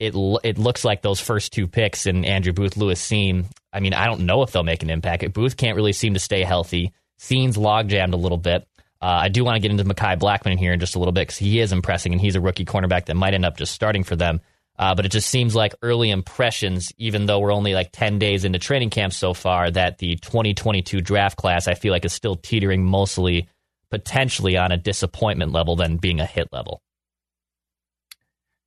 it 0.00 0.14
it 0.42 0.56
looks 0.58 0.84
like 0.84 1.02
those 1.02 1.20
first 1.20 1.52
two 1.52 1.66
picks 1.66 2.06
in 2.06 2.24
Andrew 2.24 2.54
Booth, 2.54 2.78
Lewis 2.78 3.06
Cine. 3.06 3.44
I 3.70 3.80
mean, 3.80 3.92
I 3.92 4.06
don't 4.06 4.20
know 4.20 4.42
if 4.42 4.50
they'll 4.50 4.62
make 4.64 4.82
an 4.82 4.88
impact. 4.88 5.30
Booth 5.34 5.58
can't 5.58 5.76
really 5.76 5.92
seem 5.92 6.14
to 6.14 6.20
stay 6.20 6.42
healthy. 6.42 6.92
Cine's 7.18 7.58
log 7.58 7.88
jammed 7.88 8.14
a 8.14 8.18
little 8.18 8.38
bit. 8.38 8.66
Uh, 9.00 9.06
I 9.22 9.28
do 9.28 9.44
want 9.44 9.56
to 9.56 9.60
get 9.60 9.70
into 9.70 9.84
Mekhi 9.84 10.18
Blackmon 10.18 10.58
here 10.58 10.72
in 10.72 10.80
just 10.80 10.96
a 10.96 10.98
little 10.98 11.12
bit 11.12 11.28
because 11.28 11.38
he 11.38 11.60
is 11.60 11.72
impressing 11.72 12.12
and 12.12 12.20
he's 12.20 12.34
a 12.34 12.40
rookie 12.40 12.64
cornerback 12.64 13.06
that 13.06 13.14
might 13.14 13.34
end 13.34 13.44
up 13.44 13.58
just 13.58 13.74
starting 13.74 14.04
for 14.04 14.16
them. 14.16 14.40
Uh, 14.78 14.94
but 14.94 15.04
it 15.04 15.10
just 15.10 15.28
seems 15.28 15.54
like 15.56 15.74
early 15.82 16.10
impressions, 16.10 16.92
even 16.98 17.26
though 17.26 17.40
we're 17.40 17.52
only 17.52 17.74
like 17.74 17.90
10 17.92 18.18
days 18.18 18.44
into 18.44 18.58
training 18.58 18.90
camp 18.90 19.12
so 19.12 19.34
far, 19.34 19.70
that 19.70 19.98
the 19.98 20.16
2022 20.16 21.00
draft 21.00 21.36
class, 21.36 21.66
I 21.66 21.74
feel 21.74 21.92
like, 21.92 22.04
is 22.04 22.12
still 22.12 22.36
teetering 22.36 22.84
mostly 22.84 23.48
potentially 23.90 24.56
on 24.56 24.70
a 24.70 24.76
disappointment 24.76 25.52
level 25.52 25.74
than 25.74 25.96
being 25.96 26.20
a 26.20 26.26
hit 26.26 26.48
level. 26.52 26.82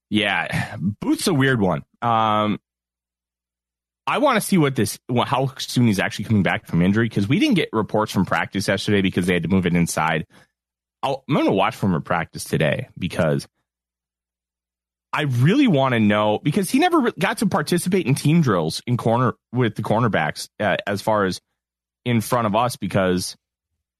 Yeah, 0.09 0.75
Booth's 0.77 1.27
a 1.27 1.33
weird 1.33 1.61
one. 1.61 1.83
Um, 2.01 2.59
I 4.05 4.17
want 4.17 4.35
to 4.35 4.41
see 4.41 4.57
what 4.57 4.75
this, 4.75 4.99
how 5.25 5.53
soon 5.57 5.87
he's 5.87 5.99
actually 5.99 6.25
coming 6.25 6.43
back 6.43 6.65
from 6.67 6.81
injury 6.81 7.07
because 7.07 7.29
we 7.29 7.39
didn't 7.39 7.55
get 7.55 7.69
reports 7.71 8.11
from 8.11 8.25
practice 8.25 8.67
yesterday 8.67 9.01
because 9.01 9.25
they 9.25 9.33
had 9.33 9.43
to 9.43 9.49
move 9.49 9.65
it 9.65 9.73
inside. 9.73 10.25
i 11.01 11.09
am 11.09 11.17
going 11.29 11.45
to 11.45 11.51
watch 11.51 11.75
from 11.75 11.93
a 11.93 12.01
practice 12.01 12.43
today 12.43 12.89
because 12.97 13.47
I 15.13 15.23
really 15.23 15.67
want 15.67 15.93
to 15.93 15.99
know 15.99 16.39
because 16.41 16.69
he 16.69 16.79
never 16.79 17.11
got 17.11 17.39
to 17.39 17.45
participate 17.45 18.05
in 18.05 18.15
team 18.15 18.41
drills 18.41 18.81
in 18.87 18.95
corner 18.95 19.33
with 19.51 19.75
the 19.75 19.81
cornerbacks 19.81 20.47
uh, 20.59 20.77
as 20.87 21.01
far 21.01 21.25
as 21.25 21.41
in 22.05 22.21
front 22.21 22.47
of 22.47 22.55
us 22.55 22.77
because 22.77 23.35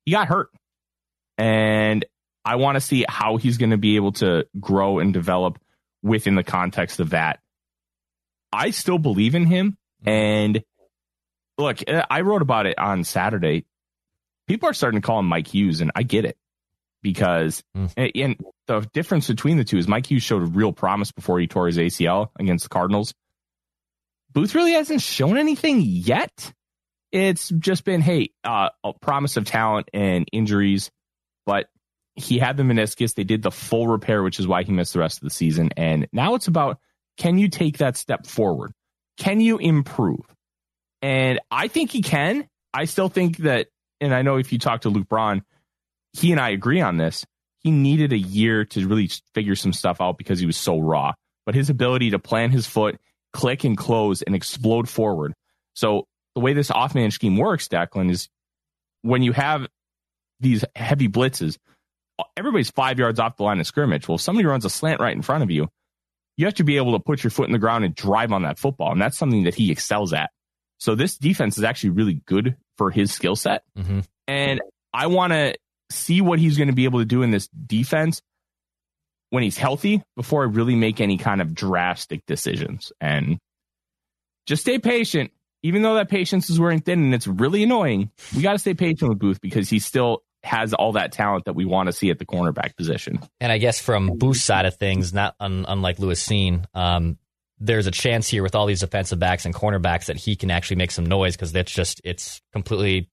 he 0.05 0.11
got 0.11 0.27
hurt. 0.27 0.49
And 1.37 2.05
I 2.45 2.55
want 2.55 2.75
to 2.75 2.81
see 2.81 3.05
how 3.07 3.37
he's 3.37 3.57
going 3.57 3.71
to 3.71 3.77
be 3.77 3.97
able 3.97 4.13
to 4.13 4.47
grow 4.59 4.99
and 4.99 5.13
develop 5.13 5.59
within 6.01 6.35
the 6.35 6.43
context 6.43 6.99
of 6.99 7.11
that. 7.11 7.39
I 8.53 8.71
still 8.71 8.97
believe 8.97 9.35
in 9.35 9.45
him. 9.45 9.77
And 10.05 10.63
look, 11.57 11.83
uh, 11.87 12.03
I 12.09 12.21
wrote 12.21 12.41
about 12.41 12.65
it 12.65 12.79
on 12.79 13.03
Saturday. 13.03 13.65
People 14.47 14.69
are 14.69 14.73
starting 14.73 15.01
to 15.01 15.05
call 15.05 15.19
him 15.19 15.27
Mike 15.27 15.47
Hughes, 15.47 15.81
and 15.81 15.91
I 15.95 16.03
get 16.03 16.25
it 16.25 16.37
because 17.01 17.63
mm. 17.75 17.91
and 17.97 18.35
the 18.67 18.81
difference 18.93 19.27
between 19.27 19.57
the 19.57 19.63
two 19.63 19.77
is 19.77 19.87
Mike 19.87 20.09
Hughes 20.09 20.23
showed 20.23 20.55
real 20.55 20.71
promise 20.73 21.11
before 21.11 21.39
he 21.39 21.47
tore 21.47 21.67
his 21.67 21.77
ACL 21.77 22.29
against 22.39 22.63
the 22.63 22.69
Cardinals. 22.69 23.13
Booth 24.31 24.55
really 24.55 24.73
hasn't 24.73 25.01
shown 25.01 25.37
anything 25.37 25.81
yet. 25.81 26.53
It's 27.11 27.49
just 27.49 27.83
been, 27.83 28.01
hey, 28.01 28.29
uh, 28.43 28.69
a 28.83 28.93
promise 28.93 29.35
of 29.35 29.43
talent 29.43 29.89
and 29.93 30.25
injuries, 30.31 30.89
but 31.45 31.67
he 32.15 32.37
had 32.37 32.55
the 32.55 32.63
meniscus. 32.63 33.13
They 33.13 33.25
did 33.25 33.41
the 33.41 33.51
full 33.51 33.87
repair, 33.87 34.23
which 34.23 34.39
is 34.39 34.47
why 34.47 34.63
he 34.63 34.71
missed 34.71 34.93
the 34.93 34.99
rest 34.99 35.17
of 35.17 35.23
the 35.23 35.29
season. 35.29 35.71
And 35.75 36.07
now 36.13 36.35
it's 36.35 36.47
about 36.47 36.79
can 37.17 37.37
you 37.37 37.49
take 37.49 37.79
that 37.79 37.97
step 37.97 38.25
forward? 38.25 38.71
Can 39.17 39.41
you 39.41 39.57
improve? 39.57 40.21
And 41.01 41.39
I 41.49 41.67
think 41.67 41.91
he 41.91 42.01
can. 42.01 42.47
I 42.73 42.85
still 42.85 43.09
think 43.09 43.37
that, 43.39 43.67
and 43.99 44.13
I 44.13 44.21
know 44.21 44.37
if 44.37 44.53
you 44.53 44.59
talk 44.59 44.81
to 44.81 44.89
Luke 44.89 45.09
Braun, 45.09 45.43
he 46.13 46.31
and 46.31 46.39
I 46.39 46.49
agree 46.49 46.81
on 46.81 46.97
this. 46.97 47.25
He 47.59 47.71
needed 47.71 48.11
a 48.11 48.17
year 48.17 48.65
to 48.65 48.87
really 48.87 49.09
figure 49.33 49.55
some 49.55 49.73
stuff 49.73 50.01
out 50.01 50.17
because 50.17 50.39
he 50.39 50.45
was 50.45 50.57
so 50.57 50.79
raw. 50.79 51.13
But 51.45 51.55
his 51.55 51.69
ability 51.69 52.11
to 52.11 52.19
plant 52.19 52.53
his 52.53 52.65
foot, 52.67 52.99
click 53.33 53.63
and 53.63 53.77
close, 53.77 54.21
and 54.21 54.35
explode 54.35 54.89
forward. 54.89 55.33
So 55.73 56.07
the 56.35 56.41
way 56.41 56.53
this 56.53 56.71
off 56.71 56.95
man 56.95 57.11
scheme 57.11 57.37
works, 57.37 57.67
Declan, 57.67 58.11
is 58.11 58.29
when 59.01 59.23
you 59.23 59.31
have 59.33 59.67
these 60.39 60.65
heavy 60.75 61.07
blitzes, 61.07 61.57
everybody's 62.35 62.71
five 62.71 62.99
yards 62.99 63.19
off 63.19 63.37
the 63.37 63.43
line 63.43 63.59
of 63.59 63.67
scrimmage. 63.67 64.07
Well, 64.07 64.15
if 64.15 64.21
somebody 64.21 64.45
runs 64.45 64.65
a 64.65 64.69
slant 64.69 64.99
right 64.99 65.15
in 65.15 65.21
front 65.21 65.43
of 65.43 65.51
you, 65.51 65.67
you 66.37 66.45
have 66.45 66.55
to 66.55 66.63
be 66.63 66.77
able 66.77 66.93
to 66.93 66.99
put 66.99 67.23
your 67.23 67.31
foot 67.31 67.47
in 67.47 67.51
the 67.51 67.59
ground 67.59 67.85
and 67.85 67.93
drive 67.93 68.31
on 68.31 68.43
that 68.43 68.57
football. 68.57 68.91
And 68.91 69.01
that's 69.01 69.17
something 69.17 69.43
that 69.43 69.55
he 69.55 69.71
excels 69.71 70.13
at. 70.13 70.31
So 70.79 70.95
this 70.95 71.17
defense 71.17 71.57
is 71.57 71.63
actually 71.63 71.91
really 71.91 72.21
good 72.25 72.55
for 72.77 72.89
his 72.89 73.11
skill 73.11 73.35
set. 73.35 73.63
Mm-hmm. 73.77 73.99
And 74.27 74.61
I 74.93 75.07
want 75.07 75.33
to 75.33 75.55
see 75.91 76.21
what 76.21 76.39
he's 76.39 76.57
going 76.57 76.69
to 76.69 76.75
be 76.75 76.85
able 76.85 76.99
to 76.99 77.05
do 77.05 77.21
in 77.21 77.31
this 77.31 77.47
defense 77.47 78.21
when 79.29 79.43
he's 79.43 79.57
healthy 79.57 80.03
before 80.15 80.43
I 80.43 80.47
really 80.47 80.75
make 80.75 81.01
any 81.01 81.17
kind 81.17 81.41
of 81.41 81.53
drastic 81.53 82.25
decisions. 82.25 82.91
And 83.01 83.39
just 84.45 84.63
stay 84.63 84.79
patient. 84.79 85.31
Even 85.63 85.83
though 85.83 85.95
that 85.95 86.09
patience 86.09 86.49
is 86.49 86.59
wearing 86.59 86.81
thin 86.81 87.03
and 87.03 87.13
it's 87.13 87.27
really 87.27 87.63
annoying, 87.63 88.09
we 88.35 88.41
got 88.41 88.53
to 88.53 88.59
stay 88.59 88.73
patient 88.73 89.09
with 89.09 89.19
Booth 89.19 89.39
because 89.41 89.69
he 89.69 89.77
still 89.79 90.23
has 90.43 90.73
all 90.73 90.93
that 90.93 91.11
talent 91.11 91.45
that 91.45 91.53
we 91.53 91.65
want 91.65 91.87
to 91.87 91.93
see 91.93 92.09
at 92.09 92.17
the 92.17 92.25
cornerback 92.25 92.75
position. 92.75 93.19
And 93.39 93.51
I 93.51 93.59
guess 93.59 93.79
from 93.79 94.17
Booth's 94.17 94.43
side 94.43 94.65
of 94.65 94.75
things, 94.77 95.13
not 95.13 95.35
un- 95.39 95.65
unlike 95.67 95.99
Lewis 95.99 96.25
Cine, 96.27 96.65
um, 96.73 97.19
there's 97.59 97.85
a 97.85 97.91
chance 97.91 98.27
here 98.27 98.41
with 98.41 98.55
all 98.55 98.65
these 98.65 98.79
defensive 98.79 99.19
backs 99.19 99.45
and 99.45 99.53
cornerbacks 99.53 100.05
that 100.05 100.17
he 100.17 100.35
can 100.35 100.49
actually 100.49 100.77
make 100.77 100.89
some 100.89 101.05
noise 101.05 101.35
because 101.35 101.51
that's 101.51 101.71
just 101.71 102.01
it's 102.03 102.41
completely 102.51 103.07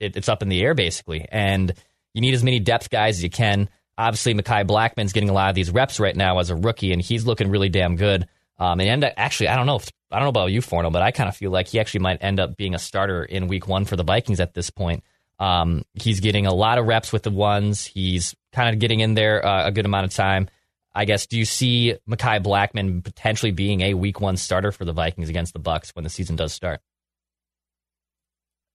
it, 0.00 0.16
it's 0.16 0.28
up 0.28 0.42
in 0.42 0.48
the 0.48 0.60
air 0.62 0.74
basically. 0.74 1.26
And 1.30 1.72
you 2.14 2.20
need 2.20 2.34
as 2.34 2.44
many 2.44 2.60
depth 2.60 2.90
guys 2.90 3.18
as 3.18 3.22
you 3.22 3.30
can. 3.30 3.68
Obviously, 3.96 4.34
Mekhi 4.34 4.66
Blackmon's 4.66 5.12
getting 5.12 5.28
a 5.28 5.32
lot 5.32 5.48
of 5.48 5.54
these 5.56 5.70
reps 5.70 5.98
right 5.98 6.14
now 6.14 6.38
as 6.38 6.50
a 6.50 6.56
rookie, 6.56 6.92
and 6.92 7.02
he's 7.02 7.26
looking 7.26 7.50
really 7.50 7.68
damn 7.68 7.96
good. 7.96 8.28
Um, 8.58 8.80
and 8.80 9.04
actually, 9.16 9.48
I 9.48 9.56
don't 9.56 9.66
know 9.66 9.76
if 9.76 9.90
I 10.10 10.16
don't 10.16 10.26
know 10.26 10.30
about 10.30 10.52
you, 10.52 10.60
Forno, 10.62 10.90
but 10.90 11.02
I 11.02 11.10
kind 11.10 11.28
of 11.28 11.36
feel 11.36 11.50
like 11.50 11.68
he 11.68 11.80
actually 11.80 12.00
might 12.00 12.22
end 12.22 12.40
up 12.40 12.56
being 12.56 12.74
a 12.74 12.78
starter 12.78 13.24
in 13.24 13.48
Week 13.48 13.66
One 13.68 13.84
for 13.84 13.96
the 13.96 14.04
Vikings 14.04 14.40
at 14.40 14.54
this 14.54 14.70
point. 14.70 15.04
Um, 15.38 15.82
he's 15.94 16.20
getting 16.20 16.46
a 16.46 16.54
lot 16.54 16.78
of 16.78 16.86
reps 16.86 17.12
with 17.12 17.22
the 17.22 17.30
ones. 17.30 17.84
He's 17.84 18.34
kind 18.52 18.72
of 18.72 18.80
getting 18.80 19.00
in 19.00 19.14
there 19.14 19.44
uh, 19.44 19.66
a 19.66 19.72
good 19.72 19.84
amount 19.84 20.06
of 20.06 20.14
time. 20.14 20.48
I 20.94 21.04
guess. 21.04 21.26
Do 21.26 21.38
you 21.38 21.44
see 21.44 21.96
Mekhi 22.08 22.42
Blackmon 22.42 23.04
potentially 23.04 23.52
being 23.52 23.82
a 23.82 23.94
Week 23.94 24.20
One 24.20 24.36
starter 24.36 24.72
for 24.72 24.84
the 24.84 24.92
Vikings 24.92 25.28
against 25.28 25.52
the 25.52 25.60
Bucs 25.60 25.90
when 25.90 26.02
the 26.02 26.10
season 26.10 26.34
does 26.34 26.52
start? 26.52 26.80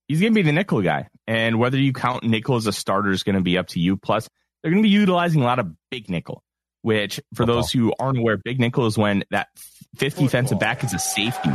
He's 0.07 0.19
going 0.19 0.33
to 0.33 0.35
be 0.35 0.41
the 0.41 0.51
nickel 0.51 0.81
guy. 0.81 1.07
And 1.27 1.59
whether 1.59 1.77
you 1.77 1.93
count 1.93 2.23
nickel 2.23 2.55
as 2.55 2.67
a 2.67 2.73
starter 2.73 3.11
is 3.11 3.23
going 3.23 3.35
to 3.35 3.41
be 3.41 3.57
up 3.57 3.67
to 3.69 3.79
you. 3.79 3.97
Plus, 3.97 4.29
they're 4.61 4.71
going 4.71 4.83
to 4.83 4.87
be 4.87 4.93
utilizing 4.93 5.41
a 5.41 5.45
lot 5.45 5.59
of 5.59 5.71
big 5.89 6.09
nickel, 6.09 6.43
which 6.81 7.17
for 7.33 7.43
Football. 7.43 7.55
those 7.57 7.71
who 7.71 7.93
aren't 7.99 8.17
aware, 8.17 8.37
big 8.37 8.59
nickel 8.59 8.85
is 8.85 8.97
when 8.97 9.23
that 9.31 9.47
fifth 9.95 10.13
Football. 10.13 10.25
defensive 10.25 10.59
back 10.59 10.83
is 10.83 10.93
a 10.93 10.99
safety 10.99 11.51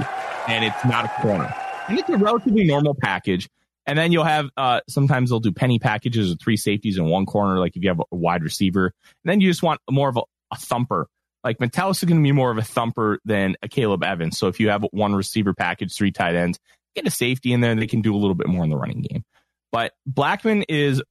and 0.47 0.65
it's 0.65 0.85
not 0.85 1.05
a 1.05 1.09
corner. 1.23 1.55
And 1.89 1.99
it's 1.99 2.09
a 2.09 2.17
relatively 2.17 2.65
normal 2.65 2.95
package. 2.95 3.49
And 3.87 3.99
then 3.99 4.13
you'll 4.13 4.25
have 4.25 4.51
uh, 4.59 4.81
sometimes 4.89 5.31
they'll 5.31 5.41
do 5.41 5.53
penny 5.53 5.79
packages 5.79 6.31
of 6.31 6.39
three 6.39 6.59
safeties 6.59 6.99
in 6.99 7.07
one 7.07 7.25
corner, 7.25 7.59
like 7.59 7.75
if 7.75 7.83
you 7.83 7.89
have 7.89 8.01
a 8.01 8.17
wide 8.17 8.43
receiver. 8.43 8.93
And 9.25 9.31
then 9.31 9.41
you 9.41 9.49
just 9.49 9.63
want 9.63 9.81
more 9.91 10.11
of 10.11 10.19
a, 10.19 10.23
a 10.53 10.57
thumper. 10.57 11.09
Like 11.43 11.61
Metellus 11.61 12.03
is 12.03 12.05
going 12.07 12.21
to 12.21 12.23
be 12.23 12.33
more 12.33 12.51
of 12.51 12.59
a 12.59 12.63
thumper 12.63 13.21
than 13.25 13.57
a 13.63 13.69
Caleb 13.69 14.03
Evans. 14.03 14.37
So 14.37 14.49
if 14.49 14.61
you 14.61 14.69
have 14.69 14.85
one 14.91 15.15
receiver 15.15 15.55
package, 15.55 15.95
three 15.95 16.11
tight 16.11 16.35
ends, 16.35 16.59
get 16.99 17.07
a 17.07 17.15
safety 17.15 17.53
in 17.53 17.61
there 17.61 17.75
they 17.75 17.87
can 17.87 18.03
do 18.03 18.15
a 18.15 18.19
little 18.19 18.35
bit 18.35 18.49
more 18.49 18.65
in 18.65 18.71
the 18.71 18.77
running 18.77 19.03
game. 19.03 19.25
But 19.73 19.93
Blackmon 20.11 20.65
is 20.69 21.03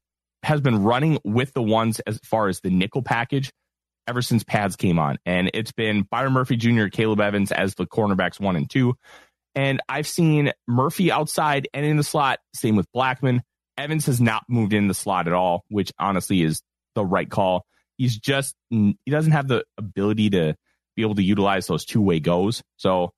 has 0.44 0.62
been 0.62 0.84
running 0.84 1.20
with 1.24 1.54
the 1.54 1.62
ones 1.62 2.00
as 2.02 2.20
far 2.24 2.48
as 2.48 2.60
the 2.62 2.70
nickel 2.70 3.02
package 3.02 3.52
ever 4.08 4.22
since 4.22 4.44
pads 4.44 4.76
came 4.76 5.00
on. 5.00 5.18
And 5.26 5.52
it's 5.54 5.72
been 5.72 6.04
Byron 6.10 6.34
Murphy 6.34 6.56
Jr., 6.56 6.88
Caleb 6.88 7.20
Evans 7.20 7.52
as 7.52 7.76
the 7.76 7.86
cornerbacks 7.86 8.40
one 8.40 8.56
and 8.56 8.70
two. 8.70 8.96
And 9.56 9.82
I've 9.90 10.08
seen 10.08 10.52
Murphy 10.68 11.12
outside 11.12 11.68
and 11.74 11.86
in 11.86 11.98
the 11.98 12.04
slot. 12.04 12.40
Same 12.54 12.76
with 12.76 12.88
Blackmon. 12.96 13.42
Evans 13.78 14.06
has 14.06 14.22
not 14.22 14.44
moved 14.48 14.74
in 14.74 14.88
the 14.88 14.94
slot 14.94 15.28
at 15.28 15.34
all, 15.34 15.64
which 15.70 15.92
honestly 16.00 16.42
is 16.42 16.62
the 16.96 17.06
right 17.06 17.30
call. 17.30 17.66
He's 17.98 18.18
just, 18.18 18.56
he 18.70 18.96
doesn't 19.10 19.32
have 19.32 19.48
the 19.48 19.66
ability 19.78 20.30
to 20.32 20.56
be 20.96 21.02
able 21.02 21.16
to 21.16 21.24
utilize 21.24 21.68
those 21.68 21.86
two 21.86 22.02
way 22.02 22.20
goes. 22.20 22.64
So 22.78 23.12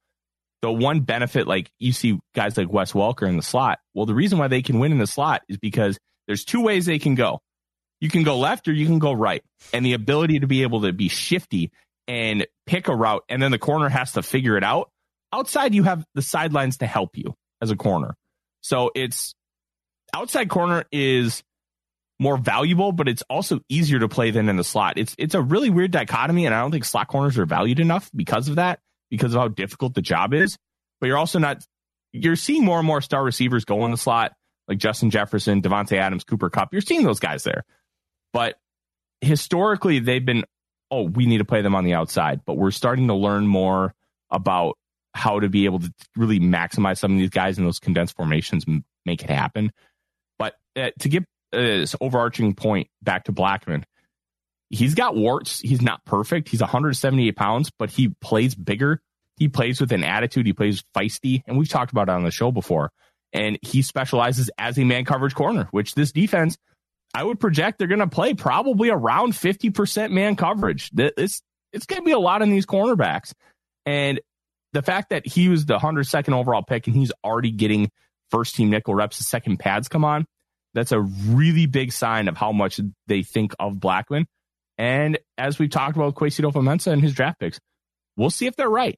the 0.62 0.72
one 0.72 1.02
benefit, 1.02 1.48
like 1.48 1.72
you 1.80 1.94
see 1.94 2.20
guys 2.36 2.58
like 2.58 2.72
Wes 2.72 2.94
Welker 2.94 3.28
in 3.28 3.38
the 3.38 3.44
slot. 3.44 3.80
Well, 3.94 4.06
the 4.06 4.16
reason 4.16 4.38
why 4.38 4.48
they 4.48 4.62
can 4.62 4.80
win 4.80 4.92
in 4.92 4.98
the 4.98 5.08
slot 5.08 5.44
is 5.48 5.58
because 5.58 5.98
there's 6.28 6.44
two 6.44 6.62
ways 6.62 6.86
they 6.86 7.00
can 7.00 7.16
go. 7.16 7.40
You 8.02 8.10
can 8.10 8.24
go 8.24 8.38
left 8.38 8.68
or 8.68 8.74
you 8.74 8.86
can 8.86 9.00
go 9.00 9.12
right. 9.14 9.44
And 9.74 9.86
the 9.86 9.94
ability 9.94 10.40
to 10.40 10.48
be 10.48 10.64
able 10.64 10.82
to 10.82 10.94
be 10.94 11.10
shifty 11.10 11.72
and 12.08 12.48
pick 12.66 12.88
a 12.88 12.96
route, 12.96 13.24
and 13.30 13.42
then 13.42 13.52
the 13.52 13.60
corner 13.60 13.90
has 13.90 14.14
to 14.14 14.24
figure 14.24 14.58
it 14.58 14.64
out. 14.64 14.90
Outside, 15.32 15.76
you 15.76 15.84
have 15.84 16.04
the 16.16 16.24
sidelines 16.24 16.78
to 16.78 16.88
help 16.88 17.16
you 17.16 17.36
as 17.62 17.72
a 17.72 17.76
corner. 17.76 18.16
So 18.62 18.92
it's 18.96 19.36
outside 20.14 20.50
corner 20.50 20.86
is 20.92 21.44
more 22.20 22.38
valuable, 22.38 22.92
but 22.92 23.08
it's 23.08 23.24
also 23.30 23.62
easier 23.70 24.00
to 24.00 24.10
play 24.10 24.32
than 24.32 24.50
in 24.50 24.58
the 24.58 24.64
slot. 24.64 24.98
It's 24.98 25.16
it's 25.18 25.36
a 25.36 25.42
really 25.42 25.70
weird 25.70 25.92
dichotomy, 25.92 26.46
and 26.46 26.56
I 26.56 26.62
don't 26.62 26.72
think 26.72 26.86
slot 26.86 27.08
corners 27.08 27.38
are 27.38 27.46
valued 27.46 27.80
enough 27.80 28.10
because 28.16 28.50
of 28.50 28.56
that 28.56 28.80
because 29.10 29.34
of 29.34 29.42
how 29.42 29.48
difficult 29.48 29.94
the 29.94 30.02
job 30.02 30.34
is. 30.34 30.58
But 31.00 31.08
you're 31.08 31.18
also 31.18 31.40
not, 31.40 31.64
you're 32.12 32.36
seeing 32.36 32.64
more 32.64 32.78
and 32.78 32.88
more 32.88 33.02
star 33.02 33.24
receivers 33.24 33.66
go 33.66 33.86
in 33.86 33.92
the 33.92 33.98
slot, 33.98 34.34
like 34.68 34.78
Justin 34.78 35.10
Jefferson, 35.10 35.62
Davante 35.62 35.98
Adams, 35.98 36.24
Cooper 36.24 36.50
Kupp. 36.50 36.74
You're 36.74 36.82
seeing 36.82 37.04
those 37.04 37.20
guys 37.20 37.44
there. 37.44 37.64
But 38.34 38.56
historically, 39.22 40.00
they've 40.00 40.26
been, 40.26 40.44
oh, 40.92 41.04
we 41.04 41.26
need 41.26 41.40
to 41.40 41.46
play 41.46 41.62
them 41.62 41.76
on 41.76 41.84
the 41.84 41.94
outside. 41.94 42.42
But 42.46 42.58
we're 42.58 42.72
starting 42.72 43.08
to 43.08 43.16
learn 43.16 43.48
more 43.48 43.94
about 44.30 44.78
how 45.14 45.40
to 45.40 45.50
be 45.50 45.66
able 45.66 45.80
to 45.80 45.92
really 46.16 46.40
maximize 46.40 47.00
some 47.00 47.14
of 47.14 47.18
these 47.18 47.30
guys 47.30 47.58
in 47.58 47.66
those 47.66 47.80
condensed 47.80 48.16
formations 48.16 48.66
and 48.68 48.84
make 49.06 49.24
it 49.24 49.30
happen. 49.30 49.72
But 50.38 50.56
uh, 50.76 50.92
to 51.00 51.10
get 51.10 51.24
uh, 51.52 51.58
this 51.58 51.96
overarching 52.00 52.54
point 52.54 52.88
back 53.02 53.26
to 53.26 53.34
Blackmon, 53.34 53.84
he's 54.70 54.96
got 54.96 55.16
warts. 55.16 55.60
He's 55.60 55.82
not 55.82 56.06
perfect. 56.06 56.50
He's 56.50 56.62
178 56.62 57.36
pounds, 57.36 57.72
but 57.78 57.90
he 57.90 58.10
plays 58.22 58.56
bigger. 58.56 59.02
He 59.38 59.48
plays 59.48 59.80
with 59.80 59.92
an 59.92 60.04
attitude. 60.04 60.46
He 60.46 60.54
plays 60.54 60.84
feisty. 60.96 61.44
And 61.48 61.58
we've 61.58 61.70
talked 61.70 61.92
about 61.92 62.10
it 62.10 62.12
on 62.12 62.24
the 62.24 62.32
show 62.32 62.52
before. 62.52 62.92
And 63.32 63.58
he 63.62 63.82
specializes 63.82 64.50
as 64.58 64.78
a 64.78 64.84
man 64.84 65.06
coverage 65.06 65.36
corner, 65.36 65.68
which 65.72 65.96
this 65.96 66.12
defense, 66.12 66.58
I 67.14 67.24
would 67.24 67.40
project 67.40 67.80
they're 67.80 67.88
going 67.88 68.00
to 68.00 68.08
play 68.08 68.34
probably 68.34 68.90
around 68.90 69.34
50% 69.34 70.12
man 70.12 70.36
coverage. 70.36 70.92
It's, 70.96 71.42
it's 71.72 71.86
going 71.86 72.02
to 72.02 72.06
be 72.06 72.12
a 72.12 72.20
lot 72.20 72.42
in 72.42 72.50
these 72.50 72.66
cornerbacks. 72.66 73.34
And 73.86 74.20
the 74.74 74.82
fact 74.82 75.10
that 75.10 75.26
he 75.26 75.50
was 75.50 75.66
the 75.66 75.78
102nd 75.78 76.34
overall 76.34 76.64
pick 76.64 76.88
and 76.88 76.96
he's 76.96 77.12
already 77.24 77.52
getting 77.52 77.90
first 78.30 78.56
team 78.56 78.70
nickel 78.70 78.94
reps, 78.94 79.18
the 79.18 79.24
second 79.24 79.58
pads 79.58 79.88
come 79.88 80.04
on, 80.04 80.26
that's 80.74 80.92
a 80.92 81.00
really 81.00 81.66
big 81.66 81.92
sign 81.92 82.28
of 82.28 82.38
how 82.38 82.52
much 82.52 82.80
they 83.08 83.24
think 83.24 83.54
of 83.60 83.74
Blackmon. 83.74 84.26
And 84.80 85.20
as 85.38 85.60
we've 85.60 85.70
talked 85.70 85.98
about 85.98 86.16
Kwesi 86.16 86.40
Adofo-Mensah 86.40 86.94
and 86.94 87.02
his 87.02 87.14
draft 87.14 87.38
picks, 87.40 87.60
we'll 88.16 88.30
see 88.30 88.48
if 88.48 88.56
they're 88.56 88.70
right. 88.70 88.98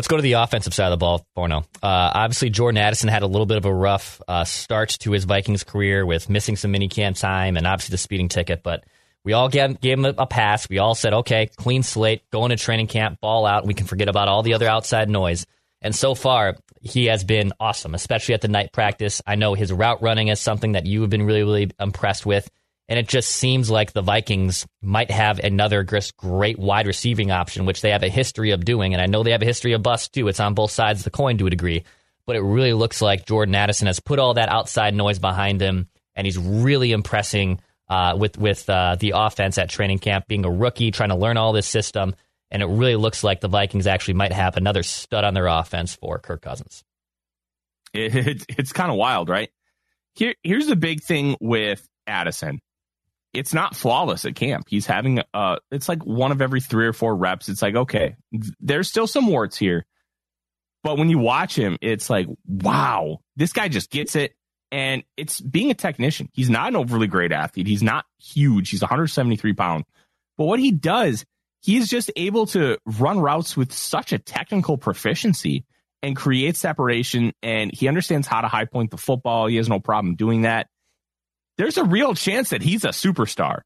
Let's 0.00 0.08
go 0.08 0.16
to 0.16 0.22
the 0.22 0.32
offensive 0.32 0.72
side 0.72 0.86
of 0.86 0.92
the 0.92 0.96
ball, 0.96 1.26
Forno. 1.34 1.58
Uh, 1.58 1.62
obviously, 1.82 2.48
Jordan 2.48 2.78
Addison 2.78 3.10
had 3.10 3.20
a 3.20 3.26
little 3.26 3.44
bit 3.44 3.58
of 3.58 3.66
a 3.66 3.74
rough 3.74 4.22
uh, 4.26 4.44
start 4.44 4.96
to 5.00 5.10
his 5.10 5.24
Vikings 5.24 5.62
career 5.62 6.06
with 6.06 6.30
missing 6.30 6.56
some 6.56 6.72
minicamp 6.72 7.20
time 7.20 7.58
and 7.58 7.66
obviously 7.66 7.92
the 7.92 7.98
speeding 7.98 8.30
ticket, 8.30 8.62
but 8.62 8.82
we 9.24 9.34
all 9.34 9.50
gave, 9.50 9.78
gave 9.78 9.98
him 9.98 10.06
a 10.06 10.26
pass. 10.26 10.66
We 10.70 10.78
all 10.78 10.94
said, 10.94 11.12
okay, 11.12 11.50
clean 11.54 11.82
slate, 11.82 12.22
go 12.30 12.46
into 12.46 12.56
training 12.56 12.86
camp, 12.86 13.20
ball 13.20 13.44
out. 13.44 13.66
We 13.66 13.74
can 13.74 13.86
forget 13.86 14.08
about 14.08 14.28
all 14.28 14.42
the 14.42 14.54
other 14.54 14.66
outside 14.66 15.10
noise. 15.10 15.44
And 15.82 15.94
so 15.94 16.14
far, 16.14 16.56
he 16.80 17.04
has 17.08 17.22
been 17.22 17.52
awesome, 17.60 17.94
especially 17.94 18.32
at 18.32 18.40
the 18.40 18.48
night 18.48 18.72
practice. 18.72 19.20
I 19.26 19.34
know 19.34 19.52
his 19.52 19.70
route 19.70 20.00
running 20.00 20.28
is 20.28 20.40
something 20.40 20.72
that 20.72 20.86
you 20.86 21.02
have 21.02 21.10
been 21.10 21.24
really, 21.24 21.42
really 21.42 21.70
impressed 21.78 22.24
with. 22.24 22.50
And 22.90 22.98
it 22.98 23.06
just 23.06 23.30
seems 23.30 23.70
like 23.70 23.92
the 23.92 24.02
Vikings 24.02 24.66
might 24.82 25.12
have 25.12 25.38
another 25.38 25.86
great 26.16 26.58
wide 26.58 26.88
receiving 26.88 27.30
option, 27.30 27.64
which 27.64 27.82
they 27.82 27.92
have 27.92 28.02
a 28.02 28.08
history 28.08 28.50
of 28.50 28.64
doing. 28.64 28.92
And 28.92 29.00
I 29.00 29.06
know 29.06 29.22
they 29.22 29.30
have 29.30 29.42
a 29.42 29.46
history 29.46 29.74
of 29.74 29.82
bust 29.82 30.12
too. 30.12 30.26
It's 30.26 30.40
on 30.40 30.54
both 30.54 30.72
sides 30.72 31.00
of 31.00 31.04
the 31.04 31.10
coin 31.10 31.38
to 31.38 31.46
a 31.46 31.50
degree. 31.50 31.84
But 32.26 32.34
it 32.34 32.40
really 32.40 32.72
looks 32.72 33.00
like 33.00 33.26
Jordan 33.26 33.54
Addison 33.54 33.86
has 33.86 34.00
put 34.00 34.18
all 34.18 34.34
that 34.34 34.48
outside 34.48 34.92
noise 34.92 35.20
behind 35.20 35.60
him, 35.60 35.88
and 36.16 36.26
he's 36.26 36.36
really 36.36 36.90
impressing 36.90 37.60
uh, 37.88 38.16
with 38.18 38.36
with 38.36 38.68
uh, 38.68 38.96
the 38.98 39.14
offense 39.14 39.56
at 39.56 39.70
training 39.70 40.00
camp, 40.00 40.26
being 40.26 40.44
a 40.44 40.50
rookie, 40.50 40.90
trying 40.90 41.08
to 41.10 41.16
learn 41.16 41.36
all 41.36 41.52
this 41.52 41.68
system. 41.68 42.14
And 42.50 42.60
it 42.60 42.66
really 42.66 42.96
looks 42.96 43.22
like 43.22 43.40
the 43.40 43.48
Vikings 43.48 43.86
actually 43.86 44.14
might 44.14 44.32
have 44.32 44.56
another 44.56 44.82
stud 44.82 45.24
on 45.24 45.34
their 45.34 45.46
offense 45.46 45.94
for 45.94 46.18
Kirk 46.18 46.42
Cousins. 46.42 46.82
It, 47.92 48.14
it, 48.14 48.46
it's 48.48 48.72
kind 48.72 48.90
of 48.90 48.96
wild, 48.96 49.28
right? 49.28 49.50
Here, 50.14 50.34
here's 50.42 50.66
the 50.66 50.76
big 50.76 51.02
thing 51.02 51.36
with 51.40 51.88
Addison 52.06 52.60
it's 53.32 53.54
not 53.54 53.76
flawless 53.76 54.24
at 54.24 54.34
camp. 54.34 54.66
He's 54.68 54.86
having 54.86 55.22
uh 55.32 55.56
it's 55.70 55.88
like 55.88 56.04
one 56.04 56.32
of 56.32 56.42
every 56.42 56.60
3 56.60 56.86
or 56.86 56.92
4 56.92 57.14
reps. 57.14 57.48
It's 57.48 57.62
like 57.62 57.76
okay, 57.76 58.16
there's 58.60 58.88
still 58.88 59.06
some 59.06 59.26
warts 59.26 59.56
here. 59.56 59.86
But 60.82 60.96
when 60.96 61.10
you 61.10 61.18
watch 61.18 61.56
him, 61.56 61.76
it's 61.80 62.10
like 62.10 62.26
wow, 62.46 63.18
this 63.36 63.52
guy 63.52 63.68
just 63.68 63.90
gets 63.90 64.16
it 64.16 64.34
and 64.72 65.02
it's 65.16 65.40
being 65.40 65.70
a 65.70 65.74
technician. 65.74 66.28
He's 66.32 66.50
not 66.50 66.68
an 66.68 66.76
overly 66.76 67.06
great 67.06 67.32
athlete. 67.32 67.66
He's 67.66 67.82
not 67.82 68.04
huge. 68.18 68.70
He's 68.70 68.82
173 68.82 69.52
pounds. 69.54 69.84
But 70.38 70.44
what 70.44 70.60
he 70.60 70.70
does, 70.70 71.24
he's 71.60 71.88
just 71.88 72.10
able 72.16 72.46
to 72.46 72.78
run 72.98 73.20
routes 73.20 73.56
with 73.56 73.72
such 73.72 74.12
a 74.12 74.18
technical 74.18 74.78
proficiency 74.78 75.64
and 76.02 76.16
create 76.16 76.56
separation. 76.56 77.32
And 77.42 77.72
he 77.74 77.88
understands 77.88 78.26
how 78.26 78.40
to 78.40 78.48
high 78.48 78.64
point 78.64 78.90
the 78.90 78.96
football. 78.96 79.48
He 79.48 79.56
has 79.56 79.68
no 79.68 79.80
problem 79.80 80.14
doing 80.14 80.42
that 80.42 80.68
there's 81.60 81.76
a 81.76 81.84
real 81.84 82.14
chance 82.14 82.50
that 82.50 82.62
he's 82.62 82.84
a 82.84 82.88
superstar. 82.88 83.60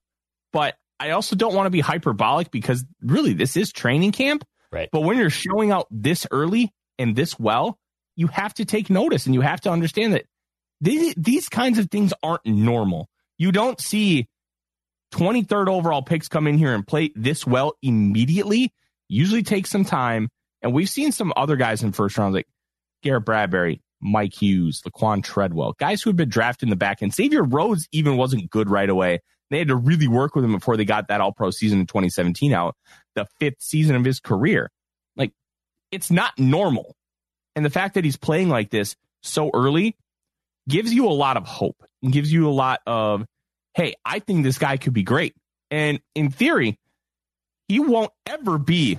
But 0.52 0.74
I 0.98 1.10
also 1.10 1.36
don't 1.36 1.54
want 1.54 1.66
to 1.66 1.70
be 1.70 1.78
hyperbolic 1.78 2.50
because 2.50 2.84
really 3.00 3.34
this 3.34 3.56
is 3.56 3.70
training 3.70 4.10
camp. 4.10 4.44
Right. 4.72 4.88
But 4.90 5.02
when 5.02 5.16
you're 5.16 5.30
showing 5.30 5.70
out 5.70 5.86
this 5.92 6.26
early 6.32 6.72
and 6.98 7.14
this 7.14 7.38
well, 7.38 7.78
you 8.16 8.26
have 8.26 8.52
to 8.54 8.64
take 8.64 8.90
notice 8.90 9.26
and 9.26 9.34
you 9.34 9.42
have 9.42 9.60
to 9.60 9.70
understand 9.70 10.14
that 10.14 10.24
these, 10.80 11.14
these 11.16 11.48
kinds 11.48 11.78
of 11.78 11.88
things 11.88 12.12
aren't 12.20 12.44
normal. 12.44 13.08
You 13.38 13.52
don't 13.52 13.80
see 13.80 14.26
23rd 15.12 15.68
overall 15.68 16.02
picks 16.02 16.26
come 16.26 16.48
in 16.48 16.58
here 16.58 16.74
and 16.74 16.84
play 16.84 17.12
this 17.14 17.46
well 17.46 17.74
immediately. 17.80 18.72
Usually 19.08 19.44
takes 19.44 19.70
some 19.70 19.84
time. 19.84 20.30
And 20.62 20.72
we've 20.72 20.90
seen 20.90 21.12
some 21.12 21.32
other 21.36 21.54
guys 21.54 21.84
in 21.84 21.92
first 21.92 22.18
rounds 22.18 22.34
like 22.34 22.48
Garrett 23.04 23.24
Bradbury, 23.24 23.82
Mike 24.04 24.34
Hughes, 24.34 24.82
Laquan 24.82 25.24
Treadwell, 25.24 25.72
guys 25.78 26.02
who 26.02 26.10
had 26.10 26.16
been 26.16 26.28
drafted 26.28 26.66
in 26.66 26.70
the 26.70 26.76
back 26.76 27.02
end. 27.02 27.14
Xavier 27.14 27.42
Rhodes 27.42 27.88
even 27.90 28.16
wasn't 28.16 28.50
good 28.50 28.68
right 28.68 28.88
away. 28.88 29.20
They 29.50 29.58
had 29.58 29.68
to 29.68 29.76
really 29.76 30.08
work 30.08 30.34
with 30.34 30.44
him 30.44 30.52
before 30.52 30.76
they 30.76 30.84
got 30.84 31.08
that 31.08 31.20
all 31.20 31.32
pro 31.32 31.50
season 31.50 31.80
in 31.80 31.86
2017 31.86 32.52
out, 32.52 32.76
the 33.14 33.26
fifth 33.40 33.60
season 33.60 33.96
of 33.96 34.04
his 34.04 34.20
career. 34.20 34.70
Like, 35.16 35.32
it's 35.90 36.10
not 36.10 36.38
normal. 36.38 36.94
And 37.56 37.64
the 37.64 37.70
fact 37.70 37.94
that 37.94 38.04
he's 38.04 38.16
playing 38.16 38.48
like 38.48 38.70
this 38.70 38.94
so 39.22 39.50
early 39.54 39.96
gives 40.68 40.92
you 40.92 41.06
a 41.06 41.10
lot 41.10 41.36
of 41.36 41.46
hope 41.46 41.82
and 42.02 42.12
gives 42.12 42.32
you 42.32 42.48
a 42.48 42.52
lot 42.52 42.80
of, 42.86 43.24
hey, 43.74 43.94
I 44.04 44.18
think 44.18 44.44
this 44.44 44.58
guy 44.58 44.76
could 44.76 44.92
be 44.92 45.02
great. 45.02 45.34
And 45.70 46.00
in 46.14 46.30
theory, 46.30 46.78
he 47.68 47.80
won't 47.80 48.12
ever 48.26 48.58
be 48.58 48.98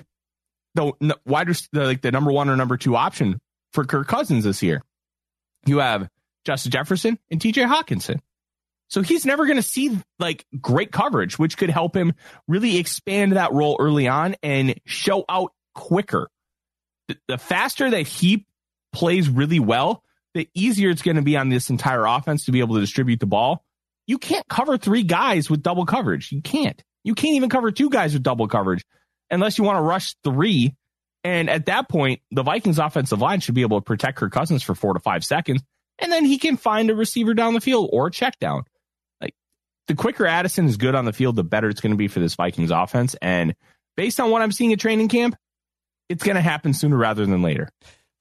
the 0.74 0.92
wide 1.24 1.48
like 1.72 2.02
the 2.02 2.12
number 2.12 2.32
one 2.32 2.48
or 2.48 2.56
number 2.56 2.76
two 2.76 2.96
option 2.96 3.38
for 3.72 3.84
Kirk 3.84 4.08
Cousins 4.08 4.44
this 4.44 4.62
year 4.62 4.82
you 5.66 5.78
have 5.78 6.08
Justin 6.44 6.72
Jefferson 6.72 7.18
and 7.30 7.40
TJ 7.40 7.66
Hockenson. 7.66 8.20
So 8.88 9.02
he's 9.02 9.26
never 9.26 9.46
going 9.46 9.56
to 9.56 9.62
see 9.62 9.98
like 10.18 10.46
great 10.60 10.92
coverage, 10.92 11.38
which 11.38 11.58
could 11.58 11.70
help 11.70 11.96
him 11.96 12.14
really 12.46 12.78
expand 12.78 13.32
that 13.32 13.52
role 13.52 13.76
early 13.80 14.06
on 14.06 14.36
and 14.42 14.80
show 14.86 15.24
out 15.28 15.52
quicker. 15.74 16.28
The, 17.08 17.16
the 17.28 17.38
faster 17.38 17.90
that 17.90 18.06
he 18.06 18.46
plays 18.92 19.28
really 19.28 19.60
well, 19.60 20.02
the 20.34 20.48
easier 20.54 20.90
it's 20.90 21.02
going 21.02 21.16
to 21.16 21.22
be 21.22 21.36
on 21.36 21.48
this 21.48 21.70
entire 21.70 22.04
offense 22.06 22.44
to 22.44 22.52
be 22.52 22.60
able 22.60 22.76
to 22.76 22.80
distribute 22.80 23.20
the 23.20 23.26
ball. 23.26 23.64
You 24.06 24.18
can't 24.18 24.46
cover 24.48 24.78
three 24.78 25.02
guys 25.02 25.50
with 25.50 25.62
double 25.62 25.84
coverage. 25.84 26.30
You 26.30 26.42
can't. 26.42 26.80
You 27.02 27.14
can't 27.14 27.34
even 27.34 27.50
cover 27.50 27.72
two 27.72 27.90
guys 27.90 28.12
with 28.12 28.22
double 28.22 28.46
coverage 28.46 28.84
unless 29.30 29.58
you 29.58 29.64
want 29.64 29.78
to 29.78 29.82
rush 29.82 30.14
three 30.22 30.74
and 31.26 31.50
at 31.50 31.66
that 31.66 31.88
point, 31.88 32.20
the 32.30 32.44
Vikings 32.44 32.78
offensive 32.78 33.20
line 33.20 33.40
should 33.40 33.56
be 33.56 33.62
able 33.62 33.80
to 33.80 33.84
protect 33.84 34.16
Kirk 34.16 34.30
Cousins 34.30 34.62
for 34.62 34.76
four 34.76 34.94
to 34.94 35.00
five 35.00 35.24
seconds. 35.24 35.60
And 35.98 36.12
then 36.12 36.24
he 36.24 36.38
can 36.38 36.56
find 36.56 36.88
a 36.88 36.94
receiver 36.94 37.34
down 37.34 37.54
the 37.54 37.60
field 37.60 37.90
or 37.92 38.06
a 38.06 38.10
check 38.12 38.38
down. 38.38 38.62
Like 39.20 39.34
the 39.88 39.96
quicker 39.96 40.24
Addison 40.24 40.66
is 40.66 40.76
good 40.76 40.94
on 40.94 41.04
the 41.04 41.12
field, 41.12 41.34
the 41.34 41.42
better 41.42 41.68
it's 41.68 41.80
going 41.80 41.90
to 41.90 41.96
be 41.96 42.06
for 42.06 42.20
this 42.20 42.36
Vikings 42.36 42.70
offense. 42.70 43.16
And 43.20 43.56
based 43.96 44.20
on 44.20 44.30
what 44.30 44.40
I'm 44.40 44.52
seeing 44.52 44.72
at 44.72 44.78
training 44.78 45.08
camp, 45.08 45.34
it's 46.08 46.22
going 46.22 46.36
to 46.36 46.42
happen 46.42 46.72
sooner 46.72 46.96
rather 46.96 47.26
than 47.26 47.42
later. 47.42 47.70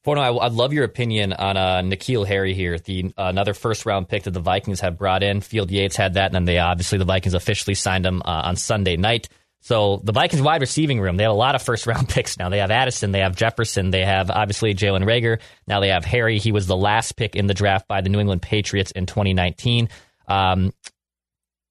Forno, 0.03 0.21
I, 0.21 0.31
would 0.31 0.53
love 0.53 0.73
your 0.73 0.83
opinion 0.83 1.31
on 1.33 1.57
uh, 1.57 1.81
N'Keal 1.81 2.25
Harry 2.25 2.55
here, 2.55 2.79
the 2.79 3.13
uh, 3.17 3.25
another 3.25 3.53
first 3.53 3.85
round 3.85 4.09
pick 4.09 4.23
that 4.23 4.31
the 4.31 4.39
Vikings 4.39 4.79
have 4.79 4.97
brought 4.97 5.21
in. 5.21 5.41
Field 5.41 5.69
Yates 5.69 5.95
had 5.95 6.15
that, 6.15 6.27
and 6.27 6.33
then 6.33 6.45
they 6.45 6.57
obviously 6.57 6.97
the 6.97 7.05
Vikings 7.05 7.35
officially 7.35 7.75
signed 7.75 8.05
him 8.05 8.23
uh, 8.25 8.41
on 8.45 8.55
Sunday 8.55 8.97
night. 8.97 9.29
So 9.65 9.99
the 10.03 10.11
Vikings 10.11 10.43
wide 10.43 10.61
receiving 10.61 11.01
room, 11.01 11.17
they 11.17 11.23
have 11.23 11.31
a 11.31 11.35
lot 11.35 11.55
of 11.55 11.61
first 11.63 11.87
round 11.87 12.07
picks 12.07 12.37
now. 12.37 12.49
They 12.49 12.59
have 12.59 12.69
Addison, 12.69 13.11
they 13.11 13.21
have 13.21 13.35
Jefferson, 13.35 13.89
they 13.89 14.05
have 14.05 14.29
obviously 14.29 14.75
Jalen 14.75 15.05
Reagor. 15.05 15.39
Now 15.65 15.79
they 15.79 15.89
have 15.89 16.05
Harry. 16.05 16.37
He 16.37 16.51
was 16.51 16.67
the 16.67 16.77
last 16.77 17.15
pick 17.15 17.35
in 17.35 17.47
the 17.47 17.55
draft 17.55 17.87
by 17.87 18.01
the 18.01 18.09
New 18.09 18.19
England 18.19 18.43
Patriots 18.43 18.91
in 18.91 19.07
2019. 19.07 19.89
Um, 20.27 20.71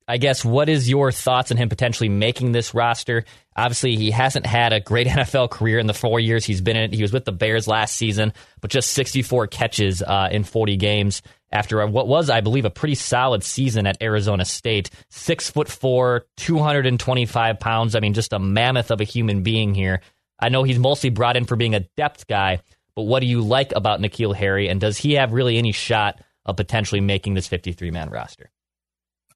I 0.09 0.17
guess 0.17 0.45
what 0.45 0.69
is 0.69 0.91
your 0.91 1.13
thoughts 1.13 1.53
on 1.53 1.57
him 1.57 1.69
potentially 1.69 2.09
making 2.09 2.51
this 2.51 2.75
roster? 2.75 3.25
Obviously, 3.57 3.95
he 3.95 4.11
hasn't 4.11 4.45
had 4.45 4.73
a 4.73 4.81
great 4.81 5.07
NFL 5.07 5.51
career 5.51 5.79
in 5.79 5.87
the 5.87 5.95
four 5.95 6.19
years 6.19 6.45
he's 6.45 6.61
been 6.61 6.77
in 6.77 6.93
it. 6.93 6.95
He 6.95 7.03
was 7.03 7.13
with 7.13 7.25
the 7.25 7.33
Bears 7.33 7.69
last 7.69 7.95
season, 7.95 8.33
but 8.61 8.73
just 8.73 8.91
64 8.91 9.47
catches 9.47 10.03
uh, 10.03 10.31
in 10.33 10.43
40 10.43 10.77
games 10.79 11.23
after 11.55 11.87
what 11.87 12.09
was, 12.09 12.29
I 12.29 12.40
believe, 12.40 12.64
a 12.64 12.71
pretty 12.71 12.97
solid 12.97 13.45
season 13.45 13.87
at 13.87 14.03
Arizona 14.03 14.45
State. 14.45 14.90
Six 15.11 15.49
foot 15.51 15.69
four, 15.69 16.27
225 16.37 17.61
pounds. 17.61 17.95
I 17.95 18.01
mean, 18.01 18.12
just 18.12 18.33
a 18.33 18.38
mammoth 18.38 18.90
of 18.90 19.01
a 19.01 19.05
human 19.05 19.43
being 19.43 19.75
here. 19.75 20.03
I 20.40 20.49
know 20.49 20.64
he's 20.64 20.79
mostly 20.79 21.11
brought 21.11 21.37
in 21.37 21.45
for 21.45 21.57
being 21.57 21.75
a 21.75 21.87
depth 21.97 22.27
guy, 22.27 22.61
but 22.97 23.05
what 23.05 23.21
do 23.21 23.27
you 23.27 23.40
like 23.40 23.73
about 23.75 24.01
N'Keal 24.01 24.35
Harry, 24.35 24.69
and 24.69 24.81
does 24.81 24.99
he 24.99 25.12
have 25.12 25.33
really 25.33 25.57
any 25.57 25.73
shot 25.73 26.21
of 26.45 26.57
potentially 26.57 27.01
making 27.01 27.35
this 27.35 27.47
53 27.47 27.90
man 27.93 28.11
roster? 28.11 28.51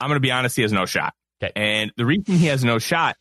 I'm 0.00 0.09
going 0.09 0.16
to 0.16 0.20
be 0.20 0.33
honest, 0.33 0.57
he 0.57 0.62
has 0.62 0.72
no 0.72 0.87
shot. 0.87 1.14
Okay. 1.42 1.52
And 1.54 1.92
the 1.96 2.04
reason 2.04 2.35
he 2.35 2.46
has 2.46 2.64
no 2.64 2.78
shot, 2.78 3.16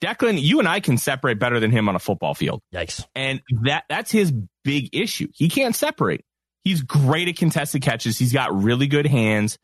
Declan, 0.00 0.40
you 0.40 0.60
and 0.60 0.68
I 0.68 0.80
can 0.80 0.98
separate 0.98 1.38
better 1.38 1.58
than 1.58 1.72
him 1.72 1.88
on 1.88 1.96
a 1.96 1.98
football 1.98 2.34
field. 2.34 2.62
Yikes. 2.72 3.04
And 3.14 3.40
that 3.64 3.84
that's 3.88 4.10
his 4.10 4.32
big 4.62 4.90
issue. 4.92 5.28
He 5.34 5.48
can't 5.48 5.74
separate. 5.74 6.24
He's 6.68 6.82
great 6.82 7.28
at 7.28 7.36
contested 7.36 7.80
catches. 7.80 8.18
He's 8.18 8.34
got 8.34 8.54
really 8.54 8.88
good 8.88 9.06
hands. 9.06 9.58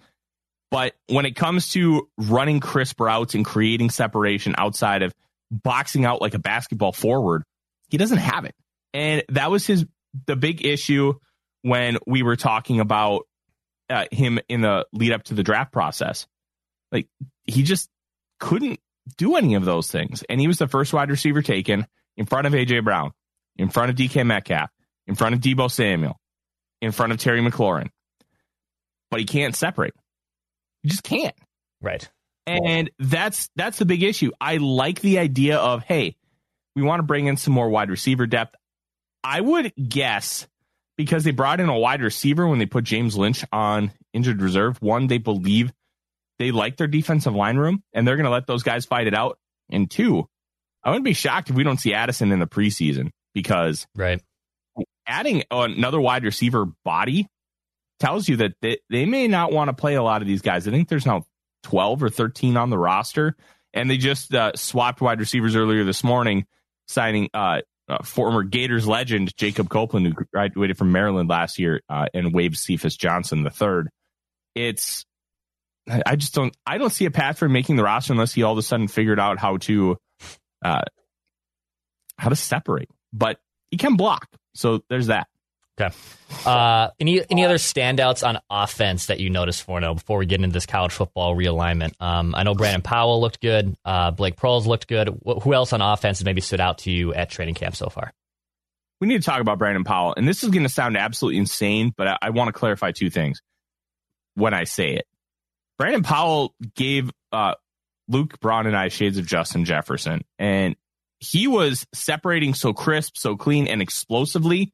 But 0.70 0.94
when 1.06 1.26
it 1.26 1.36
comes 1.36 1.68
to 1.72 2.08
running 2.16 2.60
crisp 2.60 2.98
routes 2.98 3.34
and 3.34 3.44
creating 3.44 3.90
separation 3.90 4.54
outside 4.56 5.02
of 5.02 5.12
boxing 5.50 6.06
out 6.06 6.22
like 6.22 6.32
a 6.32 6.38
basketball 6.38 6.92
forward, 6.92 7.42
he 7.90 7.98
doesn't 7.98 8.16
have 8.16 8.46
it. 8.46 8.54
And 8.94 9.22
that 9.28 9.50
was 9.50 9.66
his 9.66 9.84
the 10.26 10.34
big 10.34 10.64
issue 10.64 11.12
when 11.60 11.98
we 12.06 12.22
were 12.22 12.36
talking 12.36 12.80
about 12.80 13.26
uh, 13.90 14.06
him 14.10 14.40
in 14.48 14.62
the 14.62 14.86
lead 14.94 15.12
up 15.12 15.24
to 15.24 15.34
the 15.34 15.42
draft 15.42 15.72
process. 15.72 16.26
Like 16.90 17.06
he 17.44 17.64
just 17.64 17.90
couldn't 18.40 18.80
do 19.18 19.36
any 19.36 19.56
of 19.56 19.66
those 19.66 19.90
things. 19.90 20.24
And 20.30 20.40
he 20.40 20.46
was 20.48 20.56
the 20.56 20.68
first 20.68 20.94
wide 20.94 21.10
receiver 21.10 21.42
taken 21.42 21.86
in 22.16 22.24
front 22.24 22.46
of 22.46 22.54
AJ 22.54 22.82
Brown, 22.82 23.12
in 23.56 23.68
front 23.68 23.90
of 23.90 23.96
DK 23.96 24.24
Metcalf, 24.24 24.70
in 25.06 25.16
front 25.16 25.34
of 25.34 25.42
Deebo 25.42 25.70
Samuel, 25.70 26.18
in 26.84 26.92
front 26.92 27.12
of 27.12 27.18
Terry 27.18 27.40
McLaurin. 27.40 27.88
But 29.10 29.20
he 29.20 29.26
can't 29.26 29.54
separate. 29.54 29.94
He 30.82 30.88
just 30.88 31.02
can't. 31.02 31.34
Right. 31.80 32.08
And 32.46 32.90
that's 32.98 33.48
that's 33.56 33.78
the 33.78 33.84
big 33.86 34.02
issue. 34.02 34.30
I 34.40 34.58
like 34.58 35.00
the 35.00 35.18
idea 35.18 35.56
of 35.58 35.82
hey, 35.82 36.16
we 36.76 36.82
want 36.82 37.00
to 37.00 37.04
bring 37.04 37.26
in 37.26 37.36
some 37.36 37.54
more 37.54 37.68
wide 37.70 37.90
receiver 37.90 38.26
depth. 38.26 38.54
I 39.22 39.40
would 39.40 39.72
guess 39.76 40.46
because 40.96 41.24
they 41.24 41.30
brought 41.30 41.60
in 41.60 41.68
a 41.68 41.78
wide 41.78 42.02
receiver 42.02 42.46
when 42.46 42.58
they 42.58 42.66
put 42.66 42.84
James 42.84 43.16
Lynch 43.16 43.44
on 43.50 43.92
injured 44.12 44.42
reserve. 44.42 44.80
One, 44.82 45.06
they 45.06 45.18
believe 45.18 45.72
they 46.38 46.50
like 46.50 46.76
their 46.76 46.86
defensive 46.86 47.34
line 47.34 47.56
room 47.56 47.82
and 47.92 48.06
they're 48.06 48.16
going 48.16 48.24
to 48.24 48.30
let 48.30 48.46
those 48.46 48.62
guys 48.62 48.84
fight 48.84 49.06
it 49.06 49.14
out. 49.14 49.38
And 49.70 49.90
two, 49.90 50.28
I 50.82 50.90
wouldn't 50.90 51.04
be 51.04 51.14
shocked 51.14 51.50
if 51.50 51.56
we 51.56 51.64
don't 51.64 51.80
see 51.80 51.94
Addison 51.94 52.32
in 52.32 52.38
the 52.40 52.46
preseason 52.46 53.10
because 53.32 53.86
Right. 53.94 54.20
Adding 55.06 55.44
another 55.50 56.00
wide 56.00 56.24
receiver 56.24 56.66
body 56.84 57.28
tells 58.00 58.28
you 58.28 58.36
that 58.36 58.54
they, 58.60 58.78
they 58.90 59.06
may 59.06 59.28
not 59.28 59.52
want 59.52 59.68
to 59.68 59.74
play 59.74 59.94
a 59.94 60.02
lot 60.02 60.22
of 60.22 60.28
these 60.28 60.42
guys. 60.42 60.66
I 60.66 60.70
think 60.70 60.88
there's 60.88 61.06
now 61.06 61.24
12 61.64 62.02
or 62.02 62.10
13 62.10 62.56
on 62.56 62.70
the 62.70 62.78
roster, 62.78 63.36
and 63.72 63.90
they 63.90 63.96
just 63.96 64.34
uh, 64.34 64.52
swapped 64.54 65.00
wide 65.00 65.20
receivers 65.20 65.56
earlier 65.56 65.84
this 65.84 66.02
morning, 66.02 66.46
signing 66.88 67.28
uh, 67.34 67.60
uh, 67.88 68.02
former 68.02 68.42
Gators 68.42 68.86
legend 68.86 69.36
Jacob 69.36 69.68
Copeland, 69.68 70.06
who 70.06 70.12
graduated 70.32 70.78
from 70.78 70.92
Maryland 70.92 71.28
last 71.28 71.58
year, 71.58 71.80
uh, 71.88 72.06
and 72.14 72.34
waived 72.34 72.56
Cephus 72.56 72.96
Johnson 72.96 73.42
the 73.42 73.50
third. 73.50 73.90
It's 74.54 75.04
I 75.86 76.16
just 76.16 76.34
don't 76.34 76.56
I 76.66 76.78
don't 76.78 76.90
see 76.90 77.04
a 77.04 77.10
path 77.10 77.38
for 77.38 77.48
making 77.48 77.76
the 77.76 77.82
roster 77.82 78.12
unless 78.12 78.32
he 78.32 78.42
all 78.42 78.52
of 78.52 78.58
a 78.58 78.62
sudden 78.62 78.88
figured 78.88 79.20
out 79.20 79.38
how 79.38 79.58
to 79.58 79.96
uh, 80.64 80.82
how 82.16 82.30
to 82.30 82.36
separate. 82.36 82.88
But 83.12 83.38
he 83.70 83.76
can 83.76 83.96
block, 83.96 84.28
so 84.54 84.82
there's 84.88 85.08
that. 85.08 85.28
Okay. 85.80 85.94
Uh, 86.46 86.90
any 87.00 87.20
any 87.30 87.44
other 87.44 87.56
standouts 87.56 88.26
on 88.26 88.38
offense 88.48 89.06
that 89.06 89.18
you 89.18 89.28
noticed 89.28 89.64
for 89.64 89.80
now 89.80 89.94
before 89.94 90.18
we 90.18 90.26
get 90.26 90.40
into 90.40 90.54
this 90.54 90.66
college 90.66 90.92
football 90.92 91.34
realignment? 91.34 92.00
Um, 92.00 92.34
I 92.34 92.44
know 92.44 92.54
Brandon 92.54 92.82
Powell 92.82 93.20
looked 93.20 93.40
good. 93.40 93.76
Uh, 93.84 94.12
Blake 94.12 94.36
Proehl 94.36 94.64
looked 94.66 94.86
good. 94.86 95.08
Wh- 95.08 95.42
who 95.42 95.52
else 95.52 95.72
on 95.72 95.80
offense 95.80 96.18
has 96.18 96.24
maybe 96.24 96.40
stood 96.40 96.60
out 96.60 96.78
to 96.78 96.92
you 96.92 97.12
at 97.12 97.28
training 97.28 97.54
camp 97.54 97.74
so 97.74 97.88
far? 97.88 98.12
we 99.04 99.08
need 99.08 99.22
to 99.22 99.26
talk 99.26 99.40
about 99.40 99.58
Brandon 99.58 99.84
Powell. 99.84 100.14
And 100.16 100.26
this 100.26 100.42
is 100.42 100.50
going 100.50 100.62
to 100.62 100.68
sound 100.68 100.96
absolutely 100.96 101.38
insane, 101.38 101.92
but 101.94 102.08
I, 102.08 102.18
I 102.22 102.30
want 102.30 102.48
to 102.48 102.52
clarify 102.52 102.92
two 102.92 103.10
things 103.10 103.42
when 104.34 104.54
I 104.54 104.64
say 104.64 104.94
it. 104.94 105.06
Brandon 105.78 106.02
Powell 106.02 106.54
gave 106.74 107.10
uh, 107.32 107.54
Luke 108.08 108.40
Braun 108.40 108.66
and 108.66 108.76
I 108.76 108.88
shades 108.88 109.18
of 109.18 109.26
Justin 109.26 109.66
Jefferson, 109.66 110.24
and 110.38 110.76
he 111.24 111.46
was 111.46 111.86
separating 111.94 112.54
so 112.54 112.72
crisp, 112.72 113.16
so 113.16 113.36
clean, 113.36 113.66
and 113.66 113.80
explosively. 113.80 114.72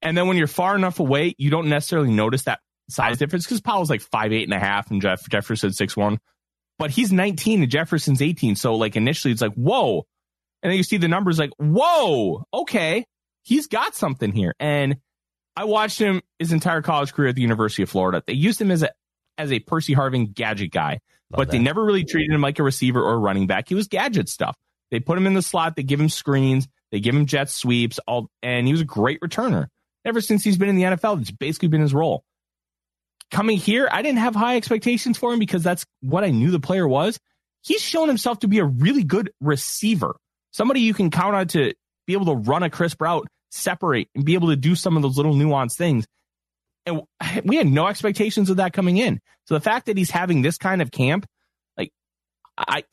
And 0.00 0.16
then 0.16 0.26
when 0.26 0.36
you're 0.36 0.46
far 0.46 0.74
enough 0.74 0.98
away, 1.00 1.34
you 1.38 1.50
don't 1.50 1.68
necessarily 1.68 2.10
notice 2.10 2.44
that 2.44 2.60
size 2.90 3.18
difference 3.18 3.44
because 3.44 3.60
Powell's 3.60 3.90
like 3.90 4.00
five 4.00 4.32
eight 4.32 4.44
and 4.44 4.54
a 4.54 4.58
half, 4.58 4.90
and 4.90 5.00
Jeff 5.00 5.28
Jefferson 5.28 5.72
six 5.72 5.96
one. 5.96 6.18
But 6.78 6.90
he's 6.90 7.12
19 7.12 7.62
and 7.62 7.70
Jefferson's 7.70 8.22
18. 8.22 8.56
So 8.56 8.74
like 8.74 8.96
initially 8.96 9.30
it's 9.30 9.42
like, 9.42 9.54
whoa. 9.54 10.04
And 10.62 10.70
then 10.70 10.76
you 10.76 10.82
see 10.82 10.96
the 10.96 11.06
numbers 11.06 11.38
like, 11.38 11.50
whoa, 11.58 12.44
okay 12.52 13.04
he's 13.42 13.66
got 13.66 13.94
something 13.94 14.32
here. 14.32 14.54
And 14.58 14.96
I 15.56 15.64
watched 15.64 15.98
him 15.98 16.22
his 16.38 16.52
entire 16.52 16.82
college 16.82 17.12
career 17.12 17.28
at 17.28 17.34
the 17.34 17.42
University 17.42 17.82
of 17.82 17.90
Florida. 17.90 18.22
They 18.26 18.32
used 18.32 18.60
him 18.60 18.70
as 18.70 18.82
a 18.82 18.90
as 19.38 19.52
a 19.52 19.58
Percy 19.60 19.94
Harvin 19.94 20.32
gadget 20.32 20.70
guy, 20.70 20.92
Love 20.92 21.00
but 21.30 21.50
they 21.50 21.58
never 21.58 21.84
really 21.84 22.04
treated 22.04 22.34
him 22.34 22.40
like 22.40 22.58
a 22.58 22.62
receiver 22.62 23.02
or 23.02 23.14
a 23.14 23.18
running 23.18 23.46
back. 23.46 23.68
He 23.68 23.74
was 23.74 23.88
gadget 23.88 24.28
stuff. 24.28 24.56
They 24.92 25.00
put 25.00 25.16
him 25.18 25.26
in 25.26 25.32
the 25.32 25.42
slot, 25.42 25.74
they 25.74 25.82
give 25.82 25.98
him 25.98 26.10
screens, 26.10 26.68
they 26.92 27.00
give 27.00 27.14
him 27.14 27.24
jet 27.24 27.48
sweeps, 27.48 27.98
all 28.06 28.28
and 28.42 28.66
he 28.66 28.72
was 28.72 28.82
a 28.82 28.84
great 28.84 29.20
returner. 29.20 29.66
Ever 30.04 30.20
since 30.20 30.44
he's 30.44 30.58
been 30.58 30.68
in 30.68 30.76
the 30.76 30.82
NFL, 30.82 31.22
it's 31.22 31.30
basically 31.30 31.68
been 31.68 31.80
his 31.80 31.94
role. 31.94 32.24
Coming 33.30 33.56
here, 33.56 33.88
I 33.90 34.02
didn't 34.02 34.18
have 34.18 34.34
high 34.34 34.56
expectations 34.56 35.16
for 35.16 35.32
him 35.32 35.38
because 35.38 35.62
that's 35.62 35.86
what 36.02 36.24
I 36.24 36.30
knew 36.30 36.50
the 36.50 36.60
player 36.60 36.86
was. 36.86 37.18
He's 37.62 37.80
shown 37.80 38.08
himself 38.08 38.40
to 38.40 38.48
be 38.48 38.58
a 38.58 38.64
really 38.64 39.02
good 39.02 39.32
receiver. 39.40 40.16
Somebody 40.50 40.80
you 40.80 40.92
can 40.92 41.10
count 41.10 41.34
on 41.34 41.48
to 41.48 41.72
be 42.06 42.12
able 42.12 42.26
to 42.26 42.34
run 42.34 42.62
a 42.62 42.68
crisp 42.68 43.00
route, 43.00 43.26
separate, 43.50 44.08
and 44.14 44.26
be 44.26 44.34
able 44.34 44.48
to 44.48 44.56
do 44.56 44.74
some 44.74 44.96
of 44.96 45.02
those 45.02 45.16
little 45.16 45.34
nuanced 45.34 45.76
things. 45.76 46.04
And 46.84 47.02
we 47.44 47.56
had 47.56 47.66
no 47.66 47.86
expectations 47.86 48.50
of 48.50 48.58
that 48.58 48.74
coming 48.74 48.98
in. 48.98 49.20
So 49.46 49.54
the 49.54 49.60
fact 49.60 49.86
that 49.86 49.96
he's 49.96 50.10
having 50.10 50.42
this 50.42 50.58
kind 50.58 50.82
of 50.82 50.90
camp, 50.90 51.24
like 51.78 51.90
I, 52.58 52.84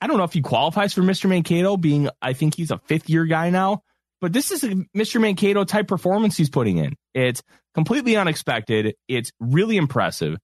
I 0.00 0.06
don't 0.06 0.18
know 0.18 0.24
if 0.24 0.32
he 0.32 0.42
qualifies 0.42 0.92
for 0.92 1.02
Mr. 1.02 1.28
Mankato. 1.28 1.76
Being, 1.76 2.08
I 2.20 2.32
think 2.32 2.54
he's 2.56 2.70
a 2.70 2.78
fifth 2.78 3.08
year 3.08 3.24
guy 3.24 3.50
now, 3.50 3.82
but 4.20 4.32
this 4.32 4.50
is 4.50 4.64
a 4.64 4.74
Mr. 4.96 5.20
Mankato 5.20 5.64
type 5.64 5.88
performance 5.88 6.36
he's 6.36 6.50
putting 6.50 6.78
in. 6.78 6.94
It's 7.14 7.42
completely 7.74 8.16
unexpected. 8.16 8.94
It's 9.08 9.32
really 9.40 9.76
impressive. 9.76 10.38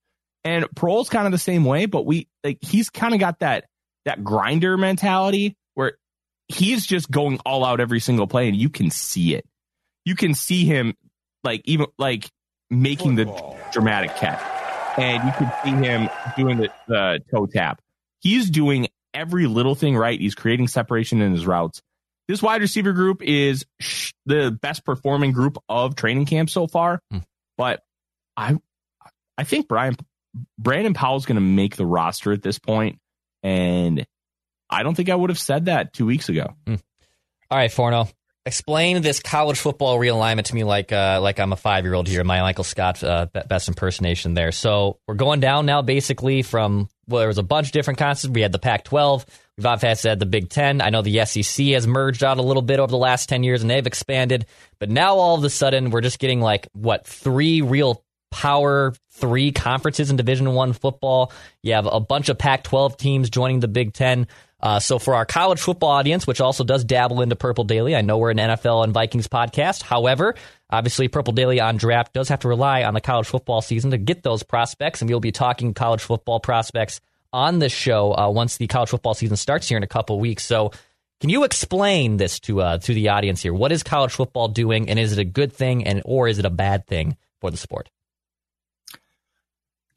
And 0.44 0.64
Proehl's 0.74 1.08
kind 1.08 1.26
of 1.26 1.32
the 1.32 1.38
same 1.38 1.64
way, 1.64 1.86
but 1.86 2.06
we 2.06 2.28
like 2.42 2.58
he's 2.62 2.90
kind 2.90 3.14
of 3.14 3.20
got 3.20 3.40
that 3.40 3.66
that 4.04 4.24
grinder 4.24 4.76
mentality 4.76 5.56
where 5.74 5.94
he's 6.48 6.86
just 6.86 7.10
going 7.10 7.38
all 7.44 7.64
out 7.64 7.80
every 7.80 8.00
single 8.00 8.26
play 8.26 8.48
and 8.48 8.56
you 8.56 8.70
can 8.70 8.90
see 8.90 9.34
it. 9.34 9.44
You 10.04 10.16
can 10.16 10.34
see 10.34 10.64
him 10.64 10.94
like 11.44 11.62
even 11.64 11.86
like 11.98 12.30
making 12.70 13.16
the 13.16 13.56
dramatic 13.72 14.14
catch. 14.16 14.40
And 14.98 15.22
you 15.24 15.32
can 15.32 15.52
see 15.64 15.86
him 15.86 16.08
doing 16.36 16.58
the, 16.58 16.68
the 16.88 17.20
toe 17.30 17.46
tap. 17.46 17.80
He's 18.20 18.50
doing 18.50 18.88
every 19.14 19.46
little 19.46 19.74
thing 19.74 19.96
right. 19.96 20.18
He's 20.18 20.34
creating 20.34 20.68
separation 20.68 21.20
in 21.20 21.32
his 21.32 21.46
routes. 21.46 21.80
This 22.28 22.42
wide 22.42 22.60
receiver 22.60 22.92
group 22.92 23.22
is 23.22 23.64
sh- 23.80 24.12
the 24.26 24.56
best 24.62 24.84
performing 24.84 25.32
group 25.32 25.58
of 25.68 25.96
training 25.96 26.26
camp 26.26 26.48
so 26.50 26.66
far. 26.66 27.00
Hmm. 27.10 27.18
But 27.58 27.82
I 28.36 28.56
I 29.36 29.44
think 29.44 29.68
Brian 29.68 29.96
Brandon 30.58 30.94
Powell's 30.94 31.26
going 31.26 31.36
to 31.36 31.40
make 31.40 31.76
the 31.76 31.86
roster 31.86 32.32
at 32.32 32.42
this 32.42 32.58
point, 32.58 32.98
and 33.42 34.06
I 34.68 34.82
don't 34.82 34.94
think 34.94 35.08
I 35.08 35.14
would 35.14 35.30
have 35.30 35.38
said 35.38 35.64
that 35.64 35.92
two 35.92 36.06
weeks 36.06 36.28
ago. 36.28 36.54
All 36.68 36.78
right, 37.58 37.72
Forno. 37.72 38.08
Explain 38.46 39.02
this 39.02 39.20
college 39.20 39.58
football 39.58 39.98
realignment 39.98 40.44
to 40.44 40.54
me 40.54 40.64
like 40.64 40.92
uh, 40.92 41.20
like 41.20 41.38
I'm 41.38 41.52
a 41.52 41.56
five 41.56 41.84
year 41.84 41.92
old 41.92 42.08
here. 42.08 42.24
My 42.24 42.40
Michael 42.40 42.64
Scott 42.64 43.04
uh, 43.04 43.26
best 43.26 43.68
impersonation 43.68 44.32
there. 44.32 44.50
So 44.50 44.98
we're 45.06 45.14
going 45.14 45.40
down 45.40 45.66
now, 45.66 45.82
basically 45.82 46.40
from 46.40 46.88
well, 47.06 47.18
there 47.18 47.28
was 47.28 47.38
a 47.38 47.42
bunch 47.42 47.66
of 47.66 47.72
different 47.72 47.98
concepts. 47.98 48.32
We 48.32 48.40
had 48.40 48.52
the 48.52 48.58
Pac-12. 48.58 49.26
We've 49.58 49.66
obviously 49.66 50.08
had 50.08 50.20
the 50.20 50.26
Big 50.26 50.48
Ten. 50.48 50.80
I 50.80 50.88
know 50.88 51.02
the 51.02 51.24
SEC 51.26 51.66
has 51.66 51.86
merged 51.86 52.24
out 52.24 52.38
a 52.38 52.42
little 52.42 52.62
bit 52.62 52.80
over 52.80 52.90
the 52.90 52.96
last 52.96 53.28
ten 53.28 53.42
years, 53.42 53.60
and 53.60 53.70
they've 53.70 53.86
expanded. 53.86 54.46
But 54.78 54.88
now 54.88 55.16
all 55.16 55.36
of 55.36 55.44
a 55.44 55.50
sudden, 55.50 55.90
we're 55.90 56.00
just 56.00 56.18
getting 56.18 56.40
like 56.40 56.66
what 56.72 57.06
three 57.06 57.60
real 57.60 58.02
power 58.30 58.94
three 59.10 59.52
conferences 59.52 60.10
in 60.10 60.16
Division 60.16 60.52
One 60.54 60.72
football. 60.72 61.32
You 61.62 61.74
have 61.74 61.86
a 61.86 62.00
bunch 62.00 62.28
of 62.28 62.38
Pac-12 62.38 62.96
teams 62.96 63.30
joining 63.30 63.60
the 63.60 63.68
Big 63.68 63.92
Ten. 63.92 64.26
Uh, 64.62 64.78
so 64.78 64.98
for 64.98 65.14
our 65.14 65.24
college 65.24 65.60
football 65.60 65.90
audience, 65.90 66.26
which 66.26 66.40
also 66.40 66.64
does 66.64 66.84
dabble 66.84 67.22
into 67.22 67.34
Purple 67.34 67.64
Daily, 67.64 67.96
I 67.96 68.02
know 68.02 68.18
we're 68.18 68.30
an 68.30 68.36
NFL 68.36 68.84
and 68.84 68.92
Vikings 68.92 69.26
podcast. 69.26 69.82
However, 69.82 70.34
obviously 70.68 71.08
Purple 71.08 71.32
Daily 71.32 71.60
on 71.60 71.76
draft 71.76 72.12
does 72.12 72.28
have 72.28 72.40
to 72.40 72.48
rely 72.48 72.84
on 72.84 72.94
the 72.94 73.00
college 73.00 73.26
football 73.26 73.62
season 73.62 73.90
to 73.92 73.98
get 73.98 74.22
those 74.22 74.42
prospects, 74.42 75.00
and 75.00 75.08
we'll 75.08 75.20
be 75.20 75.32
talking 75.32 75.72
college 75.72 76.02
football 76.02 76.40
prospects 76.40 77.00
on 77.32 77.58
this 77.58 77.72
show 77.72 78.14
uh, 78.16 78.28
once 78.28 78.58
the 78.58 78.66
college 78.66 78.90
football 78.90 79.14
season 79.14 79.36
starts 79.36 79.68
here 79.68 79.76
in 79.76 79.82
a 79.82 79.88
couple 79.88 80.18
weeks. 80.20 80.44
So. 80.44 80.72
Can 81.20 81.28
you 81.28 81.44
explain 81.44 82.16
this 82.16 82.40
to 82.40 82.62
uh, 82.62 82.78
to 82.78 82.94
the 82.94 83.10
audience 83.10 83.42
here? 83.42 83.52
What 83.52 83.72
is 83.72 83.82
college 83.82 84.10
football 84.10 84.48
doing, 84.48 84.88
and 84.88 84.98
is 84.98 85.12
it 85.12 85.18
a 85.18 85.24
good 85.26 85.52
thing, 85.52 85.86
and 85.86 86.00
or 86.06 86.28
is 86.28 86.38
it 86.38 86.46
a 86.46 86.50
bad 86.50 86.86
thing 86.86 87.18
for 87.42 87.50
the 87.50 87.58
sport? 87.58 87.90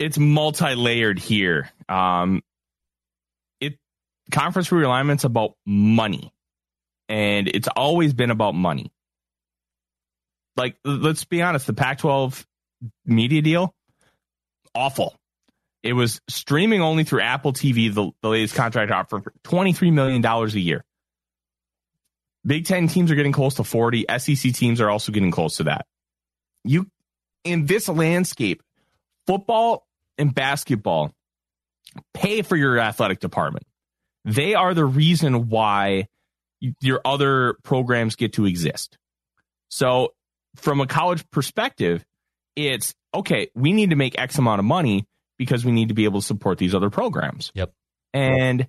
It's 0.03 0.19
multi-layered 0.19 1.17
here. 1.17 1.69
Um, 1.87 2.43
it 3.61 3.77
conference 4.31 4.69
realignment's 4.69 5.23
about 5.23 5.53
money, 5.65 6.33
and 7.07 7.47
it's 7.47 7.69
always 7.69 8.13
been 8.13 8.29
about 8.29 8.53
money. 8.53 8.91
Like, 10.57 10.75
let's 10.83 11.23
be 11.23 11.41
honest, 11.41 11.67
the 11.67 11.73
Pac-12 11.73 12.45
media 13.05 13.41
deal, 13.41 13.73
awful. 14.75 15.15
It 15.83 15.93
was 15.93 16.19
streaming 16.27 16.81
only 16.81 17.05
through 17.05 17.21
Apple 17.21 17.53
TV, 17.53 17.93
the, 17.93 18.11
the 18.21 18.29
latest 18.29 18.55
contract 18.55 18.91
offer 18.91 19.21
for 19.21 19.33
$23 19.45 19.91
million 19.93 20.23
a 20.25 20.47
year. 20.47 20.83
Big 22.45 22.65
Ten 22.65 22.89
teams 22.89 23.09
are 23.09 23.15
getting 23.15 23.31
close 23.31 23.55
to 23.55 23.63
40. 23.63 24.05
SEC 24.17 24.53
teams 24.53 24.81
are 24.81 24.89
also 24.89 25.13
getting 25.13 25.31
close 25.31 25.57
to 25.57 25.63
that. 25.63 25.85
You, 26.65 26.87
in 27.45 27.65
this 27.65 27.87
landscape, 27.87 28.61
football 29.25 29.87
and 30.17 30.33
basketball 30.33 31.13
pay 32.13 32.41
for 32.41 32.55
your 32.55 32.79
athletic 32.79 33.19
department. 33.19 33.65
They 34.25 34.55
are 34.55 34.73
the 34.73 34.85
reason 34.85 35.49
why 35.49 36.07
your 36.79 37.01
other 37.03 37.55
programs 37.63 38.15
get 38.15 38.33
to 38.33 38.45
exist. 38.45 38.97
So, 39.69 40.13
from 40.55 40.81
a 40.81 40.87
college 40.87 41.29
perspective, 41.31 42.05
it's 42.55 42.93
okay, 43.13 43.49
we 43.55 43.73
need 43.73 43.89
to 43.89 43.95
make 43.95 44.17
X 44.19 44.37
amount 44.37 44.59
of 44.59 44.65
money 44.65 45.05
because 45.37 45.65
we 45.65 45.71
need 45.71 45.89
to 45.89 45.93
be 45.93 46.05
able 46.05 46.21
to 46.21 46.25
support 46.25 46.57
these 46.57 46.75
other 46.75 46.89
programs. 46.89 47.51
Yep. 47.55 47.73
And 48.13 48.67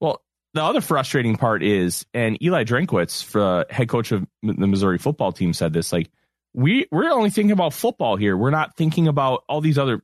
well, 0.00 0.22
the 0.54 0.62
other 0.62 0.80
frustrating 0.80 1.36
part 1.36 1.62
is, 1.62 2.04
and 2.12 2.40
Eli 2.42 2.64
Drinkwitz, 2.64 3.30
the 3.32 3.66
head 3.70 3.88
coach 3.88 4.12
of 4.12 4.26
the 4.42 4.66
Missouri 4.66 4.98
football 4.98 5.32
team, 5.32 5.52
said 5.52 5.72
this 5.72 5.92
like, 5.92 6.10
we, 6.52 6.86
we're 6.90 7.10
only 7.10 7.30
thinking 7.30 7.52
about 7.52 7.72
football 7.72 8.16
here. 8.16 8.36
We're 8.36 8.50
not 8.50 8.76
thinking 8.76 9.06
about 9.08 9.44
all 9.48 9.60
these 9.60 9.78
other 9.78 10.02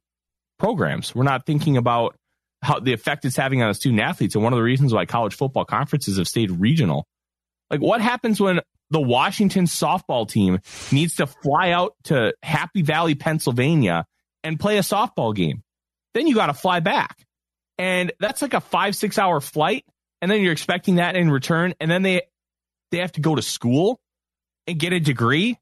programs. 0.58 1.14
We're 1.14 1.24
not 1.24 1.46
thinking 1.46 1.76
about 1.76 2.16
how 2.62 2.80
the 2.80 2.92
effect 2.92 3.24
it's 3.24 3.36
having 3.36 3.62
on 3.62 3.68
the 3.68 3.74
student 3.74 4.00
athletes. 4.00 4.34
And 4.34 4.42
one 4.42 4.52
of 4.52 4.56
the 4.56 4.62
reasons 4.62 4.92
why 4.92 5.06
college 5.06 5.34
football 5.34 5.64
conferences 5.64 6.18
have 6.18 6.28
stayed 6.28 6.50
regional. 6.50 7.06
Like, 7.70 7.80
what 7.80 8.00
happens 8.00 8.40
when 8.40 8.60
the 8.90 9.00
Washington 9.00 9.64
softball 9.64 10.28
team 10.28 10.60
needs 10.92 11.16
to 11.16 11.26
fly 11.26 11.70
out 11.70 11.94
to 12.04 12.34
Happy 12.42 12.82
Valley, 12.82 13.14
Pennsylvania 13.14 14.06
and 14.44 14.58
play 14.58 14.78
a 14.78 14.82
softball 14.82 15.34
game? 15.34 15.62
Then 16.14 16.26
you 16.26 16.34
got 16.34 16.46
to 16.46 16.54
fly 16.54 16.80
back. 16.80 17.16
And 17.78 18.12
that's 18.20 18.40
like 18.40 18.54
a 18.54 18.60
five, 18.60 18.96
six 18.96 19.18
hour 19.18 19.40
flight. 19.40 19.84
And 20.22 20.30
then 20.30 20.40
you're 20.40 20.52
expecting 20.52 20.96
that 20.96 21.14
in 21.14 21.30
return. 21.30 21.74
And 21.78 21.90
then 21.90 22.02
they, 22.02 22.22
they 22.90 22.98
have 22.98 23.12
to 23.12 23.20
go 23.20 23.34
to 23.34 23.42
school 23.42 24.00
and 24.66 24.78
get 24.78 24.92
a 24.92 25.00
degree. 25.00 25.58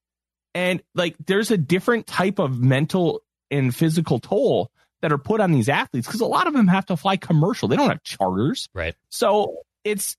And 0.54 0.80
like, 0.94 1.16
there's 1.26 1.50
a 1.50 1.56
different 1.56 2.06
type 2.06 2.38
of 2.38 2.60
mental 2.60 3.22
and 3.50 3.74
physical 3.74 4.20
toll 4.20 4.70
that 5.04 5.12
are 5.12 5.18
put 5.18 5.38
on 5.38 5.52
these 5.52 5.68
athletes 5.68 6.06
because 6.06 6.22
a 6.22 6.26
lot 6.26 6.46
of 6.46 6.54
them 6.54 6.66
have 6.66 6.86
to 6.86 6.96
fly 6.96 7.18
commercial. 7.18 7.68
They 7.68 7.76
don't 7.76 7.90
have 7.90 8.02
charters. 8.04 8.70
Right. 8.72 8.94
So 9.10 9.58
it's, 9.84 10.16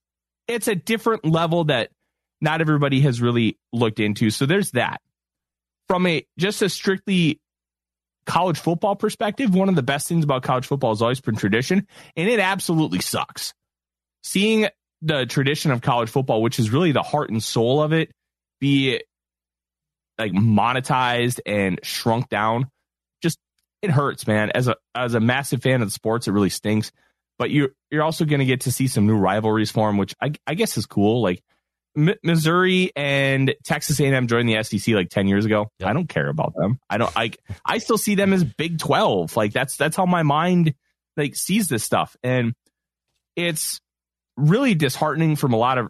it's 0.47 0.67
a 0.67 0.75
different 0.75 1.25
level 1.25 1.63
that 1.63 1.89
not 2.39 2.61
everybody 2.61 3.01
has 3.01 3.19
really 3.19 3.57
looked 3.73 3.99
into. 3.99 4.29
So 4.29 4.45
there's 4.45 4.69
that. 4.73 5.01
From 5.87 6.05
a 6.05 6.23
just 6.37 6.61
a 6.61 6.69
strictly 6.69 7.41
college 8.27 8.59
football 8.59 8.95
perspective, 8.95 9.55
one 9.55 9.69
of 9.69 9.75
the 9.75 9.81
best 9.81 10.07
things 10.07 10.23
about 10.23 10.43
college 10.43 10.67
football 10.67 10.91
has 10.91 11.01
always 11.01 11.19
been 11.19 11.35
tradition, 11.35 11.87
and 12.15 12.29
it 12.29 12.39
absolutely 12.39 12.99
sucks. 12.99 13.55
Seeing 14.23 14.67
the 15.01 15.25
tradition 15.25 15.71
of 15.71 15.81
college 15.81 16.09
football, 16.09 16.43
which 16.43 16.59
is 16.59 16.69
really 16.69 16.91
the 16.91 17.01
heart 17.01 17.31
and 17.31 17.43
soul 17.43 17.81
of 17.81 17.91
it, 17.91 18.11
be 18.59 19.01
like 20.19 20.31
monetized 20.31 21.39
and 21.43 21.79
shrunk 21.81 22.29
down, 22.29 22.67
it 23.81 23.91
hurts, 23.91 24.27
man. 24.27 24.51
As 24.53 24.67
a 24.67 24.75
as 24.93 25.13
a 25.13 25.19
massive 25.19 25.61
fan 25.61 25.81
of 25.81 25.87
the 25.87 25.91
sports, 25.91 26.27
it 26.27 26.31
really 26.31 26.49
stinks. 26.49 26.91
But 27.37 27.49
you 27.49 27.71
you're 27.91 28.03
also 28.03 28.25
going 28.25 28.39
to 28.39 28.45
get 28.45 28.61
to 28.61 28.71
see 28.71 28.87
some 28.87 29.05
new 29.05 29.17
rivalries 29.17 29.71
form, 29.71 29.97
which 29.97 30.15
I, 30.21 30.31
I 30.47 30.53
guess 30.53 30.77
is 30.77 30.85
cool. 30.85 31.21
Like 31.21 31.43
M- 31.97 32.15
Missouri 32.23 32.91
and 32.95 33.53
Texas 33.63 33.99
A&M 33.99 34.27
joined 34.27 34.49
the 34.49 34.61
SEC 34.63 34.93
like 34.95 35.09
10 35.09 35.27
years 35.27 35.45
ago. 35.45 35.69
Yep. 35.79 35.89
I 35.89 35.93
don't 35.93 36.09
care 36.09 36.29
about 36.29 36.53
them. 36.55 36.79
I 36.89 36.97
don't 36.97 37.11
I 37.15 37.31
I 37.65 37.77
still 37.79 37.97
see 37.97 38.15
them 38.15 38.33
as 38.33 38.43
Big 38.43 38.79
12. 38.79 39.35
Like 39.35 39.53
that's 39.53 39.77
that's 39.77 39.95
how 39.95 40.05
my 40.05 40.23
mind 40.23 40.73
like 41.17 41.35
sees 41.35 41.69
this 41.69 41.83
stuff 41.83 42.15
and 42.23 42.53
it's 43.35 43.79
really 44.37 44.75
disheartening 44.75 45.35
from 45.37 45.53
a 45.53 45.57
lot 45.57 45.77
of 45.77 45.89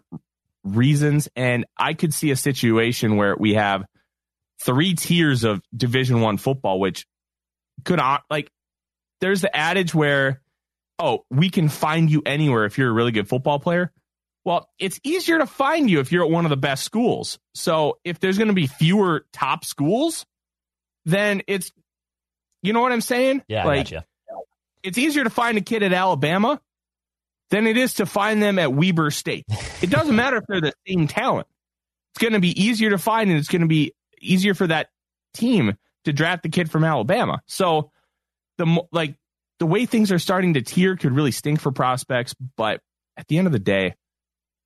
reasons 0.62 1.28
and 1.34 1.64
I 1.76 1.94
could 1.94 2.14
see 2.14 2.30
a 2.30 2.36
situation 2.36 3.16
where 3.16 3.36
we 3.36 3.54
have 3.54 3.84
three 4.62 4.94
tiers 4.94 5.44
of 5.44 5.60
Division 5.76 6.20
1 6.20 6.38
football 6.38 6.78
which 6.78 7.06
could 7.84 8.00
like 8.30 8.50
there's 9.20 9.40
the 9.40 9.54
adage 9.54 9.94
where 9.94 10.40
oh, 10.98 11.24
we 11.30 11.50
can 11.50 11.68
find 11.68 12.10
you 12.10 12.22
anywhere 12.24 12.64
if 12.64 12.78
you're 12.78 12.90
a 12.90 12.92
really 12.92 13.12
good 13.12 13.28
football 13.28 13.58
player. 13.58 13.92
Well, 14.44 14.68
it's 14.78 15.00
easier 15.02 15.38
to 15.38 15.46
find 15.46 15.90
you 15.90 16.00
if 16.00 16.12
you're 16.12 16.24
at 16.24 16.30
one 16.30 16.44
of 16.44 16.50
the 16.50 16.56
best 16.56 16.84
schools. 16.84 17.38
So 17.54 17.98
if 18.04 18.20
there's 18.20 18.38
going 18.38 18.48
to 18.48 18.54
be 18.54 18.66
fewer 18.66 19.26
top 19.32 19.64
schools, 19.64 20.24
then 21.04 21.42
it's, 21.48 21.72
you 22.62 22.72
know 22.72 22.80
what 22.80 22.92
I'm 22.92 23.00
saying? 23.00 23.42
Yeah, 23.48 23.64
like, 23.64 23.90
gotcha. 23.90 24.06
It's 24.82 24.98
easier 24.98 25.24
to 25.24 25.30
find 25.30 25.58
a 25.58 25.60
kid 25.60 25.82
at 25.82 25.92
Alabama 25.92 26.60
than 27.50 27.66
it 27.66 27.76
is 27.76 27.94
to 27.94 28.06
find 28.06 28.40
them 28.40 28.58
at 28.58 28.72
Weber 28.72 29.10
State. 29.10 29.46
It 29.82 29.90
doesn't 29.90 30.14
matter 30.16 30.36
if 30.36 30.44
they're 30.48 30.60
the 30.60 30.72
same 30.86 31.08
talent. 31.08 31.48
It's 32.14 32.22
going 32.22 32.34
to 32.34 32.40
be 32.40 32.60
easier 32.62 32.90
to 32.90 32.98
find, 32.98 33.30
and 33.30 33.38
it's 33.38 33.48
going 33.48 33.62
to 33.62 33.68
be 33.68 33.94
easier 34.20 34.54
for 34.54 34.68
that 34.68 34.88
team 35.34 35.76
to 36.06 36.12
draft 36.12 36.42
the 36.42 36.48
kid 36.48 36.70
from 36.70 36.84
Alabama. 36.84 37.40
So 37.46 37.90
the 38.58 38.82
like 38.90 39.14
the 39.58 39.66
way 39.66 39.86
things 39.86 40.10
are 40.10 40.18
starting 40.18 40.54
to 40.54 40.62
tier 40.62 40.96
could 40.96 41.12
really 41.12 41.30
stink 41.30 41.60
for 41.60 41.72
prospects, 41.72 42.34
but 42.56 42.80
at 43.16 43.28
the 43.28 43.38
end 43.38 43.46
of 43.46 43.52
the 43.52 43.58
day, 43.58 43.94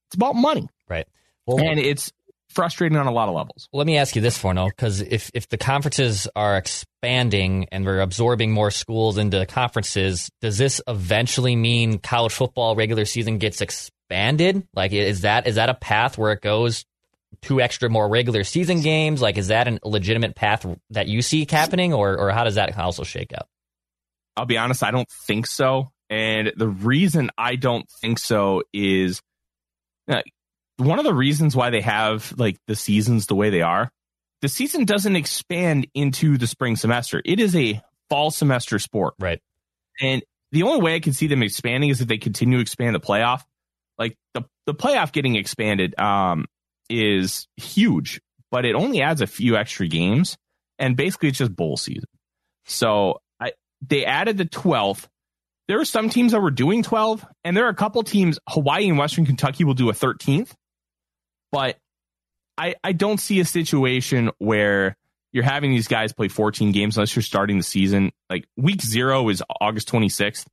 it's 0.09 0.15
about 0.15 0.35
money. 0.35 0.69
Right. 0.89 1.07
Well, 1.47 1.61
and 1.61 1.79
it's 1.79 2.13
frustrating 2.51 2.99
on 2.99 3.07
a 3.07 3.13
lot 3.13 3.29
of 3.29 3.35
levels. 3.35 3.69
Let 3.73 3.87
me 3.87 3.97
ask 3.97 4.17
you 4.17 4.23
this, 4.23 4.37
Forno, 4.37 4.67
because 4.67 5.01
if, 5.01 5.31
if 5.35 5.49
the 5.49 5.57
conferences 5.57 6.29
are 6.35 6.57
expanding 6.57 7.69
and 7.71 7.85
we're 7.85 8.01
absorbing 8.01 8.51
more 8.51 8.71
schools 8.71 9.19
into 9.19 9.39
the 9.39 9.47
conferences, 9.47 10.31
does 10.41 10.59
this 10.59 10.81
eventually 10.87 11.57
mean 11.57 11.99
college 11.99 12.33
football 12.33 12.75
regular 12.75 13.05
season 13.05 13.39
gets 13.39 13.61
expanded? 13.61 14.67
Like, 14.75 14.93
is 14.93 15.23
that 15.23 15.47
is 15.47 15.55
that 15.55 15.69
a 15.69 15.75
path 15.75 16.19
where 16.19 16.33
it 16.33 16.41
goes 16.41 16.85
two 17.43 17.61
extra 17.61 17.89
more 17.89 18.09
regular 18.09 18.45
season 18.45 18.81
games? 18.81 19.23
Like, 19.23 19.39
is 19.39 19.49
that 19.49 19.69
a 19.69 19.79
legitimate 19.85 20.35
path 20.35 20.67
that 20.91 21.09
you 21.09 21.23
see 21.23 21.47
happening, 21.49 21.93
or 21.93 22.17
or 22.17 22.31
how 22.31 22.45
does 22.45 22.57
that 22.57 22.77
also 22.79 23.05
shake 23.05 23.33
out? 23.33 23.49
I'll 24.37 24.47
be 24.47 24.59
honest, 24.59 24.83
I 24.83 24.91
don't 24.91 25.09
think 25.27 25.47
so. 25.47 25.93
And 26.09 26.53
the 26.57 26.69
reason 26.69 27.31
I 27.39 27.57
don't 27.57 27.89
think 28.01 28.19
so 28.19 28.63
is 28.73 29.21
uh, 30.09 30.23
one 30.77 30.99
of 30.99 31.05
the 31.05 31.15
reasons 31.15 31.55
why 31.55 31.71
they 31.71 31.83
have 31.83 32.35
like 32.37 32.59
the 32.67 32.75
seasons 32.75 33.27
the 33.27 33.35
way 33.35 33.51
they 33.51 33.63
are, 33.63 33.91
the 34.43 34.49
season 34.49 34.85
doesn't 34.85 35.15
expand 35.15 35.87
into 35.95 36.39
the 36.39 36.47
spring 36.47 36.77
semester. 36.77 37.23
It 37.25 37.39
is 37.39 37.55
a 37.55 37.81
fall 38.09 38.31
semester 38.31 38.79
sport. 38.79 39.15
Right. 39.21 39.41
And 40.01 40.23
the 40.53 40.65
only 40.65 40.81
way 40.81 40.95
I 40.95 41.01
can 41.01 41.13
see 41.13 41.27
them 41.27 41.43
expanding 41.43 41.91
is 41.91 42.01
if 42.01 42.09
they 42.09 42.19
continue 42.19 42.59
to 42.59 42.63
expand 42.63 42.95
the 42.95 43.01
playoff. 43.01 43.43
Like 43.99 44.17
the, 44.35 44.43
the 44.67 44.75
playoff 44.75 45.13
getting 45.13 45.37
expanded 45.37 45.99
um, 46.01 46.47
is 46.91 47.47
huge, 47.57 48.21
but 48.51 48.67
it 48.67 48.75
only 48.75 49.01
adds 49.01 49.23
a 49.23 49.27
few 49.27 49.57
extra 49.57 49.89
games. 49.89 50.37
And 50.79 50.97
basically, 50.97 51.29
it's 51.29 51.39
just 51.39 51.55
bowl 51.55 51.77
season. 51.77 52.09
So 52.67 53.21
I, 53.41 53.53
they 53.87 54.05
added 54.05 54.37
the 54.37 54.45
12th 54.45 55.07
there 55.71 55.79
are 55.79 55.85
some 55.85 56.11
teams 56.11 56.33
that 56.33 56.41
were 56.41 56.51
doing 56.51 56.83
12, 56.83 57.25
and 57.45 57.57
there 57.57 57.65
are 57.65 57.71
a 57.71 57.77
couple 57.77 58.03
teams, 58.03 58.41
Hawaii 58.49 58.89
and 58.89 58.99
Western 58.99 59.25
Kentucky 59.25 59.63
will 59.63 59.75
do 59.75 59.89
a 59.89 59.93
13th. 59.93 60.51
But 61.53 61.79
I, 62.59 62.75
I 62.83 62.91
don't 62.91 63.21
see 63.21 63.39
a 63.39 63.45
situation 63.45 64.33
where 64.39 64.97
you're 65.33 65.45
having 65.45 65.71
these 65.71 65.87
guys 65.87 66.13
play 66.13 66.27
14 66.27 66.73
games 66.73 66.97
unless 66.97 67.15
you're 67.15 67.23
starting 67.23 67.57
the 67.57 67.63
season. 67.63 68.11
Like 68.29 68.49
week 68.57 68.83
zero 68.83 69.29
is 69.29 69.45
August 69.61 69.89
26th, 69.93 70.45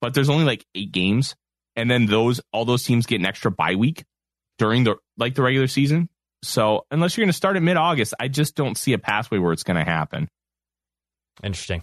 but 0.00 0.14
there's 0.14 0.30
only 0.30 0.44
like 0.46 0.64
eight 0.74 0.90
games. 0.90 1.34
And 1.76 1.90
then 1.90 2.06
those, 2.06 2.40
all 2.50 2.64
those 2.64 2.82
teams 2.82 3.04
get 3.04 3.20
an 3.20 3.26
extra 3.26 3.50
bye 3.50 3.74
week 3.74 4.04
during 4.58 4.84
the, 4.84 4.96
like 5.16 5.34
the 5.34 5.42
regular 5.42 5.66
season. 5.66 6.08
So 6.42 6.86
unless 6.90 7.16
you're 7.16 7.24
going 7.24 7.30
to 7.30 7.36
start 7.36 7.56
at 7.56 7.62
mid 7.62 7.76
August, 7.76 8.14
I 8.20 8.28
just 8.28 8.54
don't 8.54 8.76
see 8.76 8.92
a 8.92 8.98
pathway 8.98 9.38
where 9.38 9.52
it's 9.52 9.62
going 9.62 9.76
to 9.76 9.84
happen. 9.84 10.28
Interesting. 11.42 11.82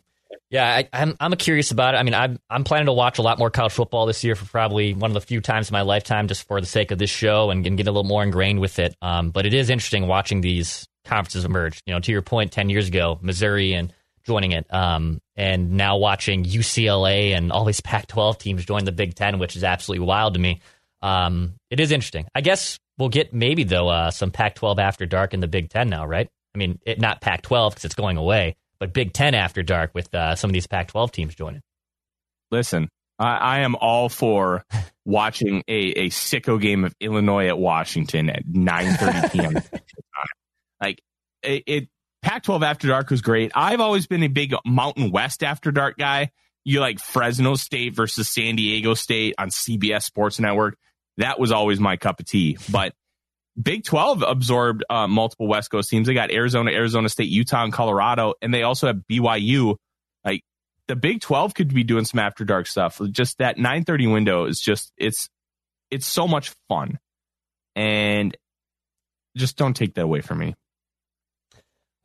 Yeah, 0.50 0.68
I, 0.68 0.88
am 0.94 1.16
I'm, 1.20 1.32
I'm 1.32 1.38
curious 1.38 1.72
about 1.72 1.96
it. 1.96 1.98
I 1.98 2.04
mean, 2.04 2.14
I'm 2.14 2.40
I'm 2.50 2.64
planning 2.64 2.86
to 2.86 2.94
watch 2.94 3.18
a 3.18 3.24
lot 3.24 3.40
more 3.40 3.50
college 3.50 3.74
football 3.74 4.06
this 4.06 4.24
year 4.24 4.36
for 4.36 4.46
probably 4.46 4.94
one 4.94 5.10
of 5.10 5.16
the 5.16 5.22
few 5.22 5.42
times 5.42 5.70
in 5.70 5.74
my 5.74 5.82
lifetime, 5.82 6.28
just 6.28 6.48
for 6.48 6.62
the 6.62 6.68
sake 6.68 6.92
of 6.92 7.00
this 7.00 7.10
show 7.10 7.50
and, 7.50 7.66
and 7.66 7.76
get 7.76 7.88
a 7.88 7.92
little 7.92 8.04
more 8.04 8.22
ingrained 8.22 8.60
with 8.60 8.78
it. 8.78 8.96
Um, 9.02 9.32
but 9.32 9.48
it 9.48 9.54
is 9.54 9.72
interesting 9.72 10.08
watching 10.08 10.42
these 10.42 10.88
conferences 11.06 11.44
emerge. 11.44 11.82
You 11.86 11.94
know, 11.94 12.00
to 12.00 12.12
your 12.12 12.22
point, 12.22 12.52
ten 12.52 12.70
years 12.70 12.88
ago, 12.88 13.18
Missouri 13.22 13.74
and 13.74 13.92
joining 14.26 14.52
it, 14.52 14.72
um, 14.72 15.20
and 15.36 15.72
now 15.72 15.98
watching 15.98 16.46
UCLA 16.46 17.36
and 17.36 17.52
all 17.52 17.66
these 17.66 17.82
Pac-12 17.82 18.38
teams 18.38 18.64
join 18.64 18.86
the 18.86 18.92
Big 18.92 19.16
Ten, 19.16 19.40
which 19.40 19.56
is 19.56 19.64
absolutely 19.64 20.06
wild 20.06 20.36
to 20.36 20.40
me. 20.40 20.62
Um, 21.04 21.54
it 21.70 21.80
is 21.80 21.92
interesting. 21.92 22.26
I 22.34 22.42
guess 22.42 22.80
we'll 22.98 23.10
get 23.10 23.34
maybe 23.34 23.64
though 23.64 23.90
uh, 23.90 24.10
some 24.10 24.32
Pac-12 24.32 24.80
after 24.80 25.06
dark 25.06 25.36
in 25.36 25.42
the 25.42 25.48
Big 25.48 25.70
Ten 25.70 25.90
now, 25.90 26.06
right? 26.06 26.28
I 26.56 26.58
mean, 26.58 26.80
it, 26.86 27.00
not 27.00 27.22
Pac-12 27.22 27.70
because 27.72 27.86
it's 27.86 27.96
going 27.96 28.18
away 28.18 28.56
but 28.84 28.92
Big 28.92 29.14
Ten 29.14 29.34
after 29.34 29.64
dark 29.64 29.92
with 29.94 30.14
uh, 30.14 30.36
some 30.36 30.50
of 30.50 30.54
these 30.54 30.68
Pac-12 30.68 31.10
teams 31.12 31.36
joining. 31.36 31.62
Listen, 32.52 32.90
I, 33.18 33.38
I 33.38 33.60
am 33.60 33.76
all 33.78 34.10
for 34.10 34.66
watching 35.06 35.64
a, 35.70 35.74
a 35.74 36.10
sicko 36.10 36.60
game 36.60 36.84
of 36.84 36.94
Illinois 37.00 37.48
at 37.48 37.58
Washington 37.58 38.30
at 38.30 38.46
9:30 38.46 39.32
p.m. 39.32 39.64
like 40.82 41.02
it, 41.44 41.64
it, 41.66 41.90
Pac 42.22 42.44
12 42.44 42.62
After 42.62 42.90
Dark 42.90 43.10
was 43.10 43.22
great. 43.22 43.54
I've 43.56 43.80
always 43.80 44.06
been 44.06 44.22
a 44.22 44.28
big 44.28 44.54
Mountain 44.66 45.12
West 45.12 45.44
After 45.44 45.72
Dark 45.72 45.98
guy. 45.98 46.32
You 46.66 46.82
like 46.82 47.00
Fresno 47.00 47.56
State 47.56 47.96
versus 47.96 48.28
San 48.28 48.58
Diego 48.58 48.96
State 48.96 49.36
on 49.38 49.48
CBS 49.48 50.04
Sports 50.04 50.42
Network. 50.42 50.78
That 51.18 51.40
was 51.40 51.52
always 51.52 51.80
my 51.80 51.98
cup 51.98 52.20
of 52.20 52.26
tea. 52.26 52.58
But 52.72 52.94
Big 53.62 53.84
12 53.84 54.24
absorbed 54.24 54.84
uh, 54.90 55.08
multiple 55.08 55.48
West 55.48 55.70
Coast 55.70 55.90
teams. 55.90 56.08
They 56.08 56.14
got 56.14 56.32
Arizona, 56.32 56.72
Arizona 56.72 57.08
State, 57.10 57.30
Utah, 57.30 57.64
and 57.64 57.72
Colorado, 57.72 58.34
and 58.42 58.54
they 58.54 58.64
also 58.64 58.88
have 58.88 59.02
BYU. 59.10 59.76
Like 60.26 60.42
the 60.88 60.96
Big 60.96 61.22
12 61.22 61.54
could 61.54 61.74
be 61.74 61.84
doing 61.84 62.06
some 62.06 62.20
after 62.20 62.46
dark 62.46 62.66
stuff. 62.66 63.00
Just 63.12 63.38
that 63.38 63.58
9:30 63.58 64.12
window 64.12 64.46
is 64.46 64.60
just 64.60 64.92
it's 64.98 65.30
it's 65.92 66.08
so 66.08 66.28
much 66.28 66.52
fun. 66.68 66.98
And 67.76 68.36
just 69.38 69.58
don't 69.58 69.76
take 69.76 69.96
that 69.96 70.04
away 70.04 70.22
from 70.22 70.40
me. 70.40 70.56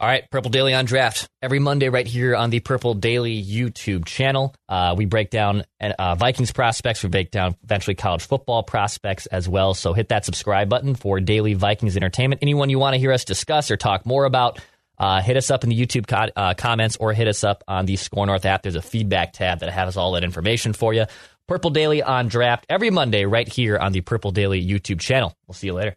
All 0.00 0.06
right, 0.06 0.30
Purple 0.30 0.52
Daily 0.52 0.74
on 0.74 0.84
Draft 0.84 1.28
every 1.42 1.58
Monday 1.58 1.88
right 1.88 2.06
here 2.06 2.36
on 2.36 2.50
the 2.50 2.60
Purple 2.60 2.94
Daily 2.94 3.42
YouTube 3.42 4.04
channel. 4.04 4.54
Uh, 4.68 4.94
we 4.96 5.06
break 5.06 5.28
down 5.28 5.64
uh, 5.80 6.14
Vikings 6.14 6.52
prospects. 6.52 7.02
We 7.02 7.08
break 7.08 7.32
down 7.32 7.56
eventually 7.64 7.96
college 7.96 8.24
football 8.24 8.62
prospects 8.62 9.26
as 9.26 9.48
well. 9.48 9.74
So 9.74 9.94
hit 9.94 10.10
that 10.10 10.24
subscribe 10.24 10.68
button 10.68 10.94
for 10.94 11.18
daily 11.18 11.54
Vikings 11.54 11.96
entertainment. 11.96 12.42
Anyone 12.42 12.70
you 12.70 12.78
want 12.78 12.94
to 12.94 13.00
hear 13.00 13.10
us 13.10 13.24
discuss 13.24 13.72
or 13.72 13.76
talk 13.76 14.06
more 14.06 14.24
about, 14.24 14.60
uh, 14.98 15.20
hit 15.20 15.36
us 15.36 15.50
up 15.50 15.64
in 15.64 15.70
the 15.70 15.76
YouTube 15.76 16.06
co- 16.06 16.30
uh, 16.36 16.54
comments 16.54 16.96
or 17.00 17.12
hit 17.12 17.26
us 17.26 17.42
up 17.42 17.64
on 17.66 17.84
the 17.84 17.96
SKOR 17.96 18.26
North 18.26 18.44
app. 18.44 18.62
There's 18.62 18.76
a 18.76 18.82
feedback 18.82 19.32
tab 19.32 19.60
that 19.60 19.70
has 19.70 19.96
all 19.96 20.12
that 20.12 20.22
information 20.22 20.74
for 20.74 20.94
you. 20.94 21.06
Purple 21.48 21.70
Daily 21.70 22.04
on 22.04 22.28
Draft 22.28 22.66
every 22.68 22.90
Monday 22.90 23.24
right 23.24 23.48
here 23.48 23.76
on 23.76 23.90
the 23.90 24.02
Purple 24.02 24.30
Daily 24.30 24.64
YouTube 24.64 25.00
channel. 25.00 25.34
We'll 25.48 25.54
see 25.54 25.66
you 25.66 25.74
later. 25.74 25.96